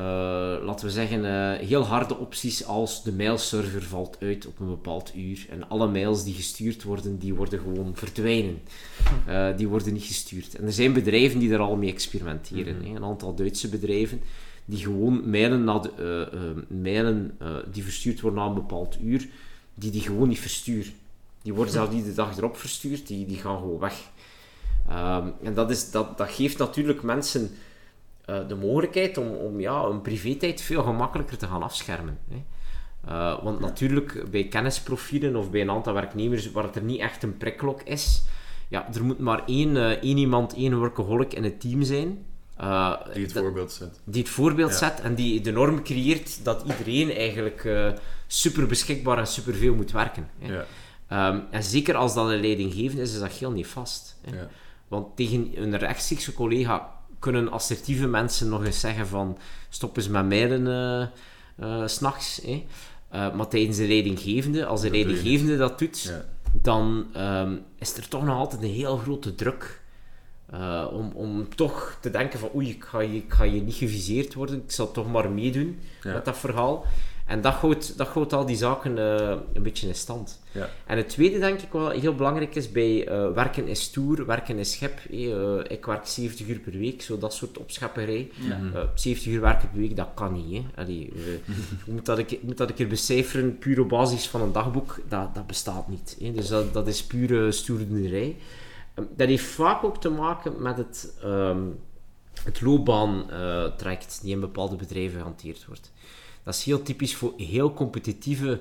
laten 0.64 0.86
we 0.86 0.92
zeggen, 0.92 1.24
uh, 1.24 1.68
heel 1.68 1.82
harde 1.82 2.16
opties 2.16 2.64
als 2.64 3.02
de 3.02 3.12
mailserver 3.12 3.82
valt 3.82 4.16
uit 4.20 4.46
op 4.46 4.60
een 4.60 4.68
bepaald 4.68 5.14
uur 5.16 5.46
en 5.50 5.68
alle 5.68 5.88
mails 5.88 6.24
die 6.24 6.34
gestuurd 6.34 6.82
worden, 6.82 7.18
die 7.18 7.34
worden 7.34 7.58
gewoon 7.58 7.92
verdwijnen. 7.94 8.62
die 9.56 9.68
worden 9.68 9.92
niet 9.92 10.04
gestuurd. 10.04 10.54
En 10.54 10.66
er 10.66 10.72
zijn 10.72 10.92
bedrijven 10.92 11.38
die 11.38 11.50
daar 11.50 11.58
al 11.58 11.76
mee 11.76 11.92
experimenteren. 11.92 12.76
Mm 12.76 12.84
-hmm. 12.84 12.96
Een 12.96 13.04
aantal 13.04 13.34
Duitse 13.34 13.68
bedrijven 13.68 14.20
die 14.64 14.78
gewoon 14.78 15.30
mailen, 15.30 15.66
de, 15.66 16.64
mailen 16.68 17.38
die 17.72 17.82
verstuurd 17.82 18.20
worden 18.20 18.40
na 18.40 18.46
een 18.46 18.54
bepaald 18.54 18.98
uur, 19.00 19.28
die 19.82 19.90
die 19.90 20.00
gewoon 20.00 20.28
niet 20.28 20.40
versturen. 20.40 20.92
Die 21.42 21.54
worden 21.54 21.72
zelfs 21.72 21.92
niet 21.92 22.04
de 22.04 22.14
dag 22.14 22.36
erop 22.36 22.56
verstuurd, 22.56 23.06
die, 23.06 23.26
die 23.26 23.36
gaan 23.36 23.58
gewoon 23.58 23.78
weg. 23.78 24.10
Um, 24.90 25.32
en 25.42 25.54
dat, 25.54 25.70
is, 25.70 25.90
dat, 25.90 26.18
dat 26.18 26.30
geeft 26.30 26.58
natuurlijk 26.58 27.02
mensen 27.02 27.50
uh, 28.26 28.48
de 28.48 28.54
mogelijkheid 28.54 29.18
om, 29.18 29.28
om 29.28 29.60
ja, 29.60 29.88
hun 29.88 30.00
privé-tijd 30.00 30.60
veel 30.60 30.82
gemakkelijker 30.82 31.36
te 31.36 31.46
gaan 31.46 31.62
afschermen. 31.62 32.18
Hè. 32.28 32.42
Uh, 33.08 33.44
want 33.44 33.60
natuurlijk, 33.60 34.30
bij 34.30 34.48
kennisprofielen 34.48 35.36
of 35.36 35.50
bij 35.50 35.60
een 35.60 35.70
aantal 35.70 35.92
werknemers 35.92 36.50
waar 36.50 36.64
het 36.64 36.76
er 36.76 36.82
niet 36.82 37.00
echt 37.00 37.22
een 37.22 37.36
prikklok 37.36 37.82
is, 37.82 38.22
ja, 38.68 38.94
er 38.94 39.04
moet 39.04 39.18
maar 39.18 39.44
één, 39.46 39.76
uh, 39.76 39.90
één 39.90 40.16
iemand, 40.16 40.54
één 40.54 40.78
workaholic 40.78 41.34
in 41.34 41.44
het 41.44 41.60
team 41.60 41.82
zijn. 41.82 42.24
Uh, 42.60 42.94
die 43.14 43.22
het 43.22 43.32
voorbeeld 43.32 43.72
zet. 43.72 44.00
Die 44.04 44.22
het 44.22 44.30
voorbeeld 44.30 44.70
ja. 44.70 44.76
zet 44.76 45.00
en 45.00 45.14
die 45.14 45.40
de 45.40 45.50
norm 45.50 45.82
creëert 45.82 46.44
dat 46.44 46.62
iedereen 46.66 47.16
eigenlijk 47.16 47.64
uh, 47.64 47.92
super 48.26 48.66
beschikbaar 48.66 49.18
en 49.18 49.26
super 49.26 49.54
veel 49.54 49.74
moet 49.74 49.90
werken. 49.90 50.28
Ja. 50.38 50.64
Um, 51.30 51.44
en 51.50 51.62
zeker 51.62 51.94
als 51.94 52.14
dat 52.14 52.30
een 52.30 52.40
leidinggevende 52.40 53.02
is, 53.02 53.12
is 53.12 53.20
dat 53.20 53.32
heel 53.32 53.50
niet 53.50 53.66
vast. 53.66 54.16
Ja. 54.24 54.48
Want 54.88 55.16
tegen 55.16 55.50
een 55.54 55.76
rechtstreekse 55.76 56.32
collega 56.32 57.00
kunnen 57.18 57.50
assertieve 57.50 58.06
mensen 58.06 58.48
nog 58.48 58.64
eens 58.64 58.80
zeggen 58.80 59.06
van 59.06 59.38
stop 59.68 59.96
eens 59.96 60.08
met 60.08 60.28
mailen 60.28 61.10
uh, 61.60 61.86
s'nachts. 61.86 62.42
Maar 63.10 63.48
tijdens 63.48 63.76
de 63.76 63.86
leidinggevende, 63.86 64.66
als 64.66 64.80
de 64.80 64.86
dat 64.86 64.96
leidinggevende 64.96 65.56
dat 65.56 65.78
doet, 65.78 66.12
dan 66.52 67.06
um, 67.16 67.64
is 67.78 67.96
er 67.96 68.08
toch 68.08 68.24
nog 68.24 68.36
altijd 68.36 68.62
een 68.62 68.68
heel 68.68 68.96
grote 68.96 69.34
druk 69.34 69.81
uh, 70.54 70.86
om, 70.92 71.12
om 71.14 71.54
toch 71.54 71.96
te 72.00 72.10
denken 72.10 72.38
van 72.38 72.50
oei, 72.54 72.68
ik 72.68 72.84
ga, 72.84 73.00
je, 73.00 73.16
ik 73.16 73.32
ga 73.32 73.44
je 73.44 73.62
niet 73.62 73.74
geviseerd 73.74 74.34
worden, 74.34 74.62
ik 74.64 74.70
zal 74.70 74.90
toch 74.90 75.10
maar 75.10 75.30
meedoen 75.30 75.78
ja. 76.02 76.12
met 76.12 76.24
dat 76.24 76.38
verhaal. 76.38 76.84
En 77.26 77.40
dat 77.40 77.52
houdt, 77.52 77.98
dat 77.98 78.08
houdt 78.08 78.32
al 78.32 78.46
die 78.46 78.56
zaken 78.56 78.98
uh, 78.98 79.36
een 79.52 79.62
beetje 79.62 79.88
in 79.88 79.94
stand. 79.94 80.40
Ja. 80.52 80.70
En 80.86 80.96
het 80.96 81.08
tweede, 81.08 81.38
denk 81.38 81.60
ik, 81.60 81.72
wel 81.72 81.90
heel 81.90 82.14
belangrijk 82.14 82.54
is 82.54 82.72
bij 82.72 83.08
uh, 83.08 83.30
werken 83.30 83.68
is 83.68 83.80
stoer, 83.80 84.26
werken 84.26 84.58
is 84.58 84.72
schep. 84.72 84.98
Hey, 85.10 85.62
ik 85.68 85.86
werk 85.86 86.06
70 86.06 86.46
uur 86.48 86.58
per 86.58 86.72
week, 86.72 87.02
zo 87.02 87.18
dat 87.18 87.34
soort 87.34 87.58
opschepperij. 87.58 88.30
Ja. 88.34 88.90
70 88.94 89.32
uur 89.32 89.40
werken 89.40 89.70
per 89.70 89.80
week, 89.80 89.96
dat 89.96 90.08
kan 90.14 90.32
niet. 90.32 90.62
Hè. 90.62 90.82
Allee, 90.82 91.12
moet, 91.86 92.06
dat 92.06 92.18
ik, 92.18 92.38
moet 92.42 92.56
dat 92.56 92.68
een 92.68 92.74
keer 92.74 92.88
becijferen, 92.88 93.58
puur 93.58 93.80
op 93.80 93.88
basis 93.88 94.28
van 94.28 94.40
een 94.42 94.52
dagboek, 94.52 95.00
dat, 95.08 95.34
dat 95.34 95.46
bestaat 95.46 95.88
niet. 95.88 96.16
Hè. 96.20 96.32
Dus 96.32 96.48
dat, 96.48 96.72
dat 96.72 96.86
is 96.86 97.04
pure 97.04 97.52
stoerderij. 97.52 98.36
Ehm, 98.94 99.06
dat 99.16 99.28
heeft 99.28 99.44
vaak 99.44 99.84
ook 99.84 100.00
te 100.00 100.10
maken 100.10 100.62
met 100.62 100.76
het, 100.76 101.14
um, 101.24 101.78
het 102.44 102.60
loopbaantraject 102.60 104.14
uh, 104.16 104.22
die 104.22 104.34
in 104.34 104.40
bepaalde 104.40 104.76
bedrijven 104.76 105.18
gehanteerd 105.18 105.66
wordt. 105.66 105.92
Dat 106.42 106.54
is 106.54 106.64
heel 106.64 106.82
typisch 106.82 107.16
voor 107.16 107.32
heel 107.36 107.74
competitieve 107.74 108.60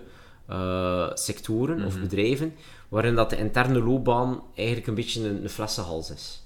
uh, 0.49 1.09
sectoren 1.13 1.75
mm 1.75 1.77
-hmm. 1.77 1.87
of 1.87 1.93
mhm. 1.93 2.03
bedrijven, 2.03 2.53
waarin 2.89 3.15
dat 3.15 3.29
de 3.29 3.37
interne 3.37 3.83
loopbaan 3.83 4.43
eigenlijk 4.55 4.87
een 4.87 4.95
beetje 4.95 5.29
een, 5.29 5.43
een 5.43 5.49
flessenhals 5.49 6.11
is. 6.11 6.43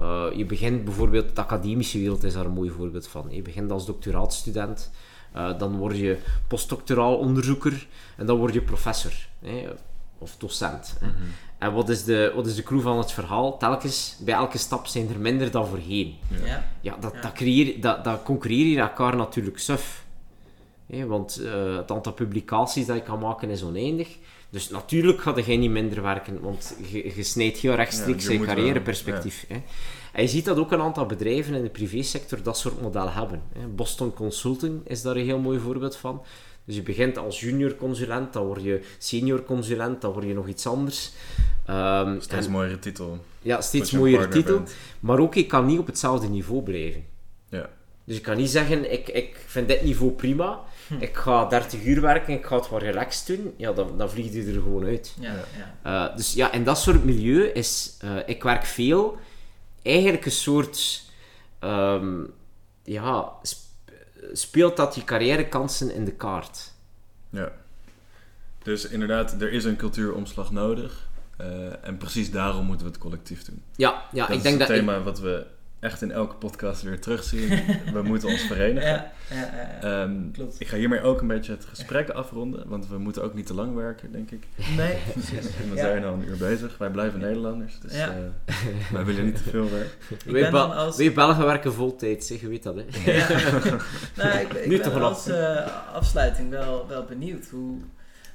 Uh, 0.00 0.26
je 0.36 0.44
begint 0.44 0.84
bijvoorbeeld, 0.84 1.36
de 1.36 1.42
academische 1.42 1.98
wereld 1.98 2.24
is 2.24 2.32
daar 2.32 2.44
een 2.44 2.50
mooi 2.50 2.70
voorbeeld 2.70 3.08
van. 3.08 3.26
Je 3.30 3.42
begint 3.42 3.70
als 3.70 3.86
doctoraatstudent, 3.86 4.90
uh, 5.36 5.58
dan 5.58 5.76
word 5.76 5.96
je 5.96 6.18
postdoctoraal 6.48 7.16
onderzoeker 7.16 7.86
en 8.16 8.26
dan 8.26 8.38
word 8.38 8.54
je 8.54 8.62
professor 8.62 9.12
hè, 9.38 9.68
of 10.18 10.36
docent. 10.38 10.96
Mm 11.00 11.08
-hmm. 11.08 11.26
En 11.58 11.72
wat 11.72 11.88
is, 11.88 12.04
de, 12.04 12.32
wat 12.34 12.46
is 12.46 12.54
de 12.54 12.62
clue 12.62 12.80
van 12.80 12.98
het 12.98 13.12
verhaal? 13.12 13.56
Telkens, 13.56 14.16
bij 14.20 14.34
elke 14.34 14.58
stap 14.58 14.86
zijn 14.86 15.08
er 15.08 15.18
minder 15.18 15.50
dan 15.50 15.66
voorheen. 15.66 16.16
Ja, 16.44 16.68
ja, 16.80 16.96
dat, 17.00 17.12
ja. 17.14 17.20
Dat, 17.20 17.32
creëer, 17.32 17.80
dat, 17.80 18.04
dat 18.04 18.22
concurreer 18.22 18.66
je 18.66 18.80
elkaar 18.80 19.16
natuurlijk 19.16 19.58
suf. 19.58 20.04
Hey, 20.86 21.06
want 21.06 21.40
uh, 21.40 21.76
het 21.76 21.90
aantal 21.90 22.12
publicaties 22.12 22.86
dat 22.86 22.96
je 22.96 23.02
kan 23.02 23.18
maken 23.18 23.50
is 23.50 23.62
oneindig. 23.62 24.16
Dus 24.50 24.70
natuurlijk 24.70 25.20
gaat 25.20 25.46
jij 25.46 25.56
niet 25.56 25.70
minder 25.70 26.02
werken, 26.02 26.40
want 26.40 26.76
je, 26.90 27.16
je 27.16 27.22
snijdt 27.22 27.58
heel 27.58 27.74
rechtstreeks 27.74 28.26
ja, 28.26 28.32
je 28.32 28.40
carrièreperspectief. 28.40 29.44
Ja. 29.48 29.56
En 30.12 30.22
je 30.22 30.28
ziet 30.28 30.44
dat 30.44 30.58
ook 30.58 30.72
een 30.72 30.80
aantal 30.80 31.06
bedrijven 31.06 31.54
in 31.54 31.62
de 31.62 31.68
privésector 31.68 32.42
dat 32.42 32.58
soort 32.58 32.82
modellen 32.82 33.12
hebben. 33.12 33.42
Boston 33.74 34.14
Consulting 34.14 34.80
is 34.86 35.02
daar 35.02 35.16
een 35.16 35.24
heel 35.24 35.38
mooi 35.38 35.58
voorbeeld 35.58 35.96
van. 35.96 36.22
Dus 36.68 36.76
je 36.76 36.82
begint 36.82 37.18
als 37.18 37.40
junior 37.40 37.76
consulent, 37.76 38.32
dan 38.32 38.46
word 38.46 38.62
je 38.62 38.80
senior 38.98 39.44
consulent, 39.44 40.00
dan 40.00 40.12
word 40.12 40.24
je 40.24 40.34
nog 40.34 40.48
iets 40.48 40.66
anders. 40.66 41.12
Um, 41.70 42.20
steeds 42.20 42.46
en, 42.46 42.52
mooiere 42.52 42.78
titel. 42.78 43.18
Ja, 43.42 43.60
steeds 43.60 43.90
mooiere 43.90 44.28
titel. 44.28 44.56
Bent. 44.56 44.74
Maar 45.00 45.18
ook, 45.18 45.34
ik 45.34 45.48
kan 45.48 45.66
niet 45.66 45.78
op 45.78 45.86
hetzelfde 45.86 46.28
niveau 46.28 46.62
blijven. 46.62 47.04
Ja. 47.48 47.70
Dus 48.04 48.16
ik 48.16 48.22
kan 48.22 48.36
niet 48.36 48.50
zeggen, 48.50 48.92
ik, 48.92 49.08
ik 49.08 49.44
vind 49.46 49.68
dit 49.68 49.82
niveau 49.82 50.12
prima, 50.12 50.60
hm. 50.86 50.94
ik 50.98 51.16
ga 51.16 51.44
30 51.44 51.84
uur 51.84 52.00
werken, 52.00 52.34
ik 52.34 52.46
ga 52.46 52.56
het 52.56 52.68
wat 52.68 52.82
relaxed 52.82 53.36
doen. 53.36 53.54
Ja, 53.56 53.72
dan, 53.72 53.98
dan 53.98 54.10
vlieg 54.10 54.32
je 54.32 54.44
er 54.44 54.52
gewoon 54.52 54.84
uit. 54.84 55.14
Ja, 55.20 55.34
ja. 55.82 56.08
Uh, 56.10 56.16
dus 56.16 56.32
ja, 56.32 56.52
in 56.52 56.64
dat 56.64 56.78
soort 56.78 57.04
milieu 57.04 57.44
is, 57.44 57.96
uh, 58.04 58.10
ik 58.26 58.42
werk 58.42 58.64
veel, 58.64 59.18
eigenlijk 59.82 60.24
een 60.24 60.30
soort, 60.30 61.02
um, 61.60 62.30
ja, 62.82 63.32
speelt 64.32 64.76
dat 64.76 64.94
je 64.94 65.04
carrièrekansen 65.04 65.94
in 65.94 66.04
de 66.04 66.12
kaart. 66.12 66.72
Ja. 67.30 67.52
Dus 68.62 68.88
inderdaad, 68.88 69.40
er 69.40 69.52
is 69.52 69.64
een 69.64 69.76
cultuuromslag 69.76 70.50
nodig. 70.50 71.06
Uh, 71.40 71.86
en 71.86 71.96
precies 71.96 72.30
daarom 72.30 72.66
moeten 72.66 72.86
we 72.86 72.92
het 72.92 73.00
collectief 73.00 73.44
doen. 73.44 73.62
Ja, 73.76 74.02
ja 74.12 74.26
dat 74.26 74.36
ik 74.36 74.42
denk 74.42 74.58
dat... 74.58 74.68
dat... 74.68 74.76
het 74.76 74.86
thema 74.86 75.02
wat 75.02 75.20
we 75.20 75.46
echt 75.80 76.02
in 76.02 76.12
elke 76.12 76.34
podcast 76.34 76.82
weer 76.82 77.00
terugzien. 77.00 77.48
we 77.94 78.02
moeten 78.02 78.28
ons 78.28 78.42
verenigen. 78.42 78.90
Ja, 78.90 79.12
ja, 79.30 79.50
ja, 79.80 80.02
um, 80.02 80.30
Klopt. 80.32 80.60
Ik 80.60 80.68
ga 80.68 80.76
hiermee 80.76 81.00
ook 81.00 81.20
een 81.20 81.26
beetje 81.26 81.52
het 81.52 81.64
gesprek 81.64 82.08
afronden, 82.08 82.68
want 82.68 82.88
we 82.88 82.98
moeten 82.98 83.22
ook 83.22 83.34
niet 83.34 83.46
te 83.46 83.54
lang 83.54 83.74
werken, 83.74 84.12
denk 84.12 84.30
ik. 84.30 84.46
Nee, 84.76 84.96
precies. 85.12 85.46
we 85.70 85.76
zijn 85.76 86.04
al 86.04 86.12
een 86.12 86.28
uur 86.28 86.36
bezig. 86.36 86.78
Wij 86.78 86.90
blijven 86.90 87.20
Nederlanders, 87.20 87.80
dus 87.80 87.94
uh, 87.94 88.08
wij 88.92 89.04
willen 89.04 89.24
niet 89.24 89.36
te 89.36 89.50
veel 89.50 89.70
werken. 89.70 90.32
Wij, 90.32 90.50
ba 90.50 90.62
als... 90.62 91.12
Belgen 91.12 91.44
werken 91.44 91.72
voltijd, 91.72 92.24
zeg, 92.24 92.40
je 92.40 92.48
weet 92.48 92.62
dat, 92.62 92.74
hè? 92.74 92.84
Ja. 93.12 93.28
nou, 94.16 94.38
ik, 94.38 94.52
ik 94.52 94.82
ben 94.82 95.02
als 95.02 95.28
uh, 95.28 95.66
afsluiting 95.94 96.50
wel, 96.50 96.86
wel 96.88 97.04
benieuwd. 97.04 97.46
Hoe, 97.50 97.78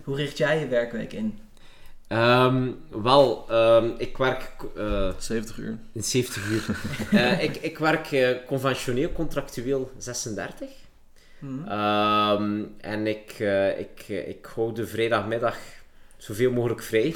hoe 0.03 0.15
richt 0.15 0.37
jij 0.37 0.59
je 0.59 0.67
werkweek 0.67 1.13
in? 1.13 1.39
Um, 2.07 2.79
wel, 2.89 3.45
um, 3.51 3.93
ik 3.97 4.17
werk... 4.17 4.51
Uh, 4.77 5.09
70 5.17 5.57
uur. 5.57 5.77
70 5.93 6.49
uur. 6.49 6.79
uh, 7.13 7.43
ik, 7.47 7.55
ik 7.55 7.77
werk 7.77 8.11
uh, 8.11 8.29
conventioneel, 8.45 9.11
contractueel 9.11 9.91
36. 9.97 10.67
Mm 11.39 11.63
-hmm. 11.63 11.71
um, 12.41 12.73
en 12.77 13.07
ik, 13.07 13.39
ik, 13.77 14.07
ik 14.07 14.49
hou 14.55 14.73
de 14.73 14.87
vrijdagmiddag 14.87 15.57
zoveel 16.17 16.51
mogelijk 16.51 16.83
vrij. 16.83 17.15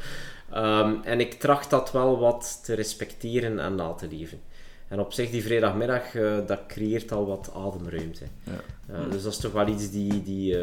en 1.12 1.20
ik 1.20 1.32
tracht 1.34 1.70
dat 1.70 1.92
wel 1.92 2.18
wat 2.18 2.60
te 2.64 2.74
respecteren 2.74 3.58
en 3.58 3.74
na 3.74 3.92
te 3.92 4.08
leven. 4.10 4.40
En 4.88 5.00
op 5.00 5.12
zich, 5.12 5.30
die 5.30 5.42
vrijdagmiddag, 5.42 6.02
dat 6.46 6.60
creëert 6.66 7.12
al 7.12 7.26
wat 7.26 7.50
ademruimte. 7.54 8.24
Ja. 8.44 9.04
dus 9.10 9.22
dat 9.22 9.32
is 9.32 9.38
toch 9.38 9.52
wel 9.52 9.68
iets 9.68 9.90
die... 9.90 10.22
die 10.22 10.56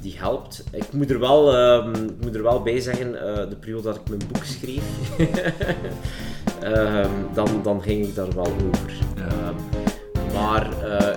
die 0.00 0.14
helpt. 0.18 0.64
Ik 0.72 0.92
moet 0.92 1.10
er 1.10 1.20
wel, 1.20 1.54
uh, 1.54 1.92
moet 2.20 2.34
er 2.34 2.42
wel 2.42 2.62
bij 2.62 2.80
zeggen, 2.80 3.14
uh, 3.14 3.20
de 3.48 3.56
periode 3.60 3.82
dat 3.82 3.96
ik 3.96 4.08
mijn 4.08 4.22
boek 4.32 4.44
schreef, 4.44 4.82
uh, 6.62 7.06
dan, 7.34 7.48
dan 7.62 7.82
ging 7.82 8.06
ik 8.06 8.14
daar 8.14 8.34
wel 8.34 8.46
over. 8.46 8.92
Ja. 9.16 9.26
Ehm, 9.26 9.54
maar 10.32 10.68
uh, 10.84 11.14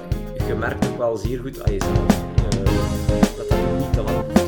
je 0.47 0.55
merkt 0.55 0.87
ook 0.87 0.97
wel 0.97 1.17
zeer 1.17 1.39
goed 1.39 1.63
aan 1.63 1.71
jezelf 1.71 2.05
dat 3.37 3.49
dat 3.49 3.57
ook 3.57 3.77
niet 3.79 3.93
te 3.93 4.01
lang 4.01 4.25
hoeft 4.25 4.41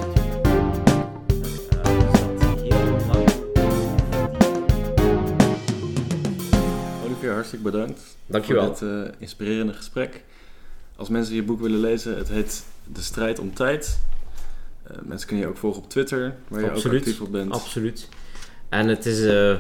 Olivier, 7.06 7.34
hartstikke 7.34 7.64
bedankt 7.64 8.18
Dankjewel. 8.26 8.76
voor 8.76 8.88
dit 8.88 9.14
inspirerende 9.18 9.74
gesprek. 9.74 10.24
Als 10.96 11.10
mensen 11.10 11.36
je 11.36 11.44
boek 11.44 11.62
willen 11.62 11.80
lezen, 11.80 12.18
het 12.18 12.28
heet 12.28 12.64
De 12.94 13.02
strijd 13.02 13.40
om 13.40 13.54
tijd. 13.54 14.00
Uh, 14.92 14.98
mensen 15.04 15.28
kunnen 15.28 15.46
je 15.46 15.52
ook 15.52 15.58
volgen 15.58 15.84
op 15.84 15.90
Twitter, 15.90 16.36
waar 16.48 16.62
je 16.62 16.72
ook 16.72 16.86
actief 16.86 17.22
op 17.22 17.32
bent. 17.32 17.52
Absoluut. 17.52 18.10
En 18.70 18.88
het 18.88 19.06
is, 19.06 19.20
uh, 19.20 19.58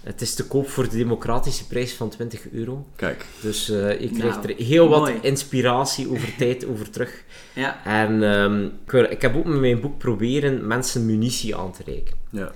het 0.00 0.20
is 0.20 0.34
te 0.34 0.46
koop 0.46 0.68
voor 0.68 0.88
de 0.88 0.96
democratische 0.96 1.66
prijs 1.66 1.94
van 1.94 2.08
20 2.08 2.50
euro. 2.50 2.86
Kijk. 2.96 3.26
Dus 3.40 3.70
uh, 3.70 4.00
je 4.00 4.10
krijgt 4.10 4.42
nou, 4.42 4.52
er 4.52 4.64
heel 4.64 4.88
wat 4.88 5.10
inspiratie 5.20 6.10
over 6.10 6.34
tijd 6.38 6.66
over 6.66 6.90
terug. 6.90 7.24
Ja. 7.54 7.84
En 7.84 8.22
um, 8.22 8.72
ik, 8.86 8.92
ik, 8.92 9.22
heb 9.22 9.36
ook 9.36 9.44
met 9.44 9.60
mijn 9.60 9.80
boek 9.80 9.98
proberen 9.98 10.66
mensen 10.66 11.06
munitie 11.06 11.56
aan 11.56 11.72
te 11.72 11.82
reiken. 11.86 12.16
Ja. 12.30 12.52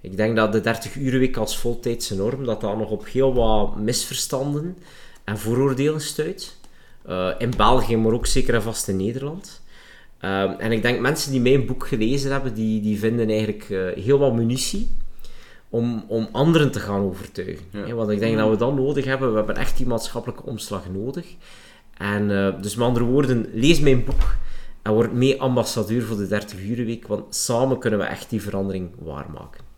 Ik 0.00 0.16
denk 0.16 0.36
dat 0.36 0.52
de 0.52 0.60
30 0.60 0.94
week 0.94 1.36
als 1.36 1.58
voltijdse 1.58 2.16
norm, 2.16 2.44
dat 2.44 2.60
dat 2.60 2.78
nog 2.78 2.90
op 2.90 3.06
heel 3.06 3.34
wat 3.34 3.76
misverstanden 3.76 4.78
en 5.24 5.38
vooroordelen 5.38 6.00
stuit. 6.00 6.56
in 7.38 7.52
België, 7.56 7.96
maar 7.96 8.12
ook 8.12 8.26
zeker 8.26 8.54
en 8.54 8.62
vast 8.62 8.88
in 8.88 8.96
Nederland. 8.96 9.61
Um, 10.24 10.50
en 10.58 10.72
ik 10.72 10.82
denk 10.82 11.00
mensen 11.00 11.32
die 11.32 11.40
mijn 11.40 11.66
boek 11.66 11.86
gelezen 11.86 12.32
hebben, 12.32 12.54
die, 12.54 12.80
die 12.80 12.98
vinden 12.98 13.28
eigenlijk 13.28 13.68
uh, 13.68 14.04
heel 14.04 14.18
wat 14.18 14.34
munitie 14.34 14.88
om, 15.68 16.04
om 16.08 16.28
anderen 16.32 16.70
te 16.70 16.80
gaan 16.80 17.00
overtuigen. 17.00 17.64
Ja. 17.70 17.94
want 17.94 18.10
ik 18.10 18.18
denk 18.18 18.36
dat 18.36 18.50
we 18.50 18.56
dat 18.56 18.74
nodig 18.74 19.04
hebben. 19.04 19.30
We 19.30 19.36
hebben 19.36 19.56
echt 19.56 19.76
die 19.76 19.86
maatschappelijke 19.86 20.42
omslag 20.42 20.90
nodig. 20.90 21.26
En 21.96 22.30
uh, 22.30 22.60
dus 22.60 22.74
met 22.74 22.86
andere 22.86 23.04
woorden, 23.04 23.46
lees 23.52 23.80
mijn 23.80 24.04
boek 24.04 24.36
en 24.82 24.92
word 24.92 25.12
mee 25.12 25.40
ambassadeur 25.40 26.02
voor 26.02 26.16
de 26.16 26.26
30 26.26 26.60
uur 26.60 26.84
week, 26.84 27.06
want 27.06 27.34
samen 27.34 27.78
kunnen 27.78 27.98
we 27.98 28.04
echt 28.04 28.30
die 28.30 28.42
verandering 28.42 28.90
waarmaken. 28.98 29.71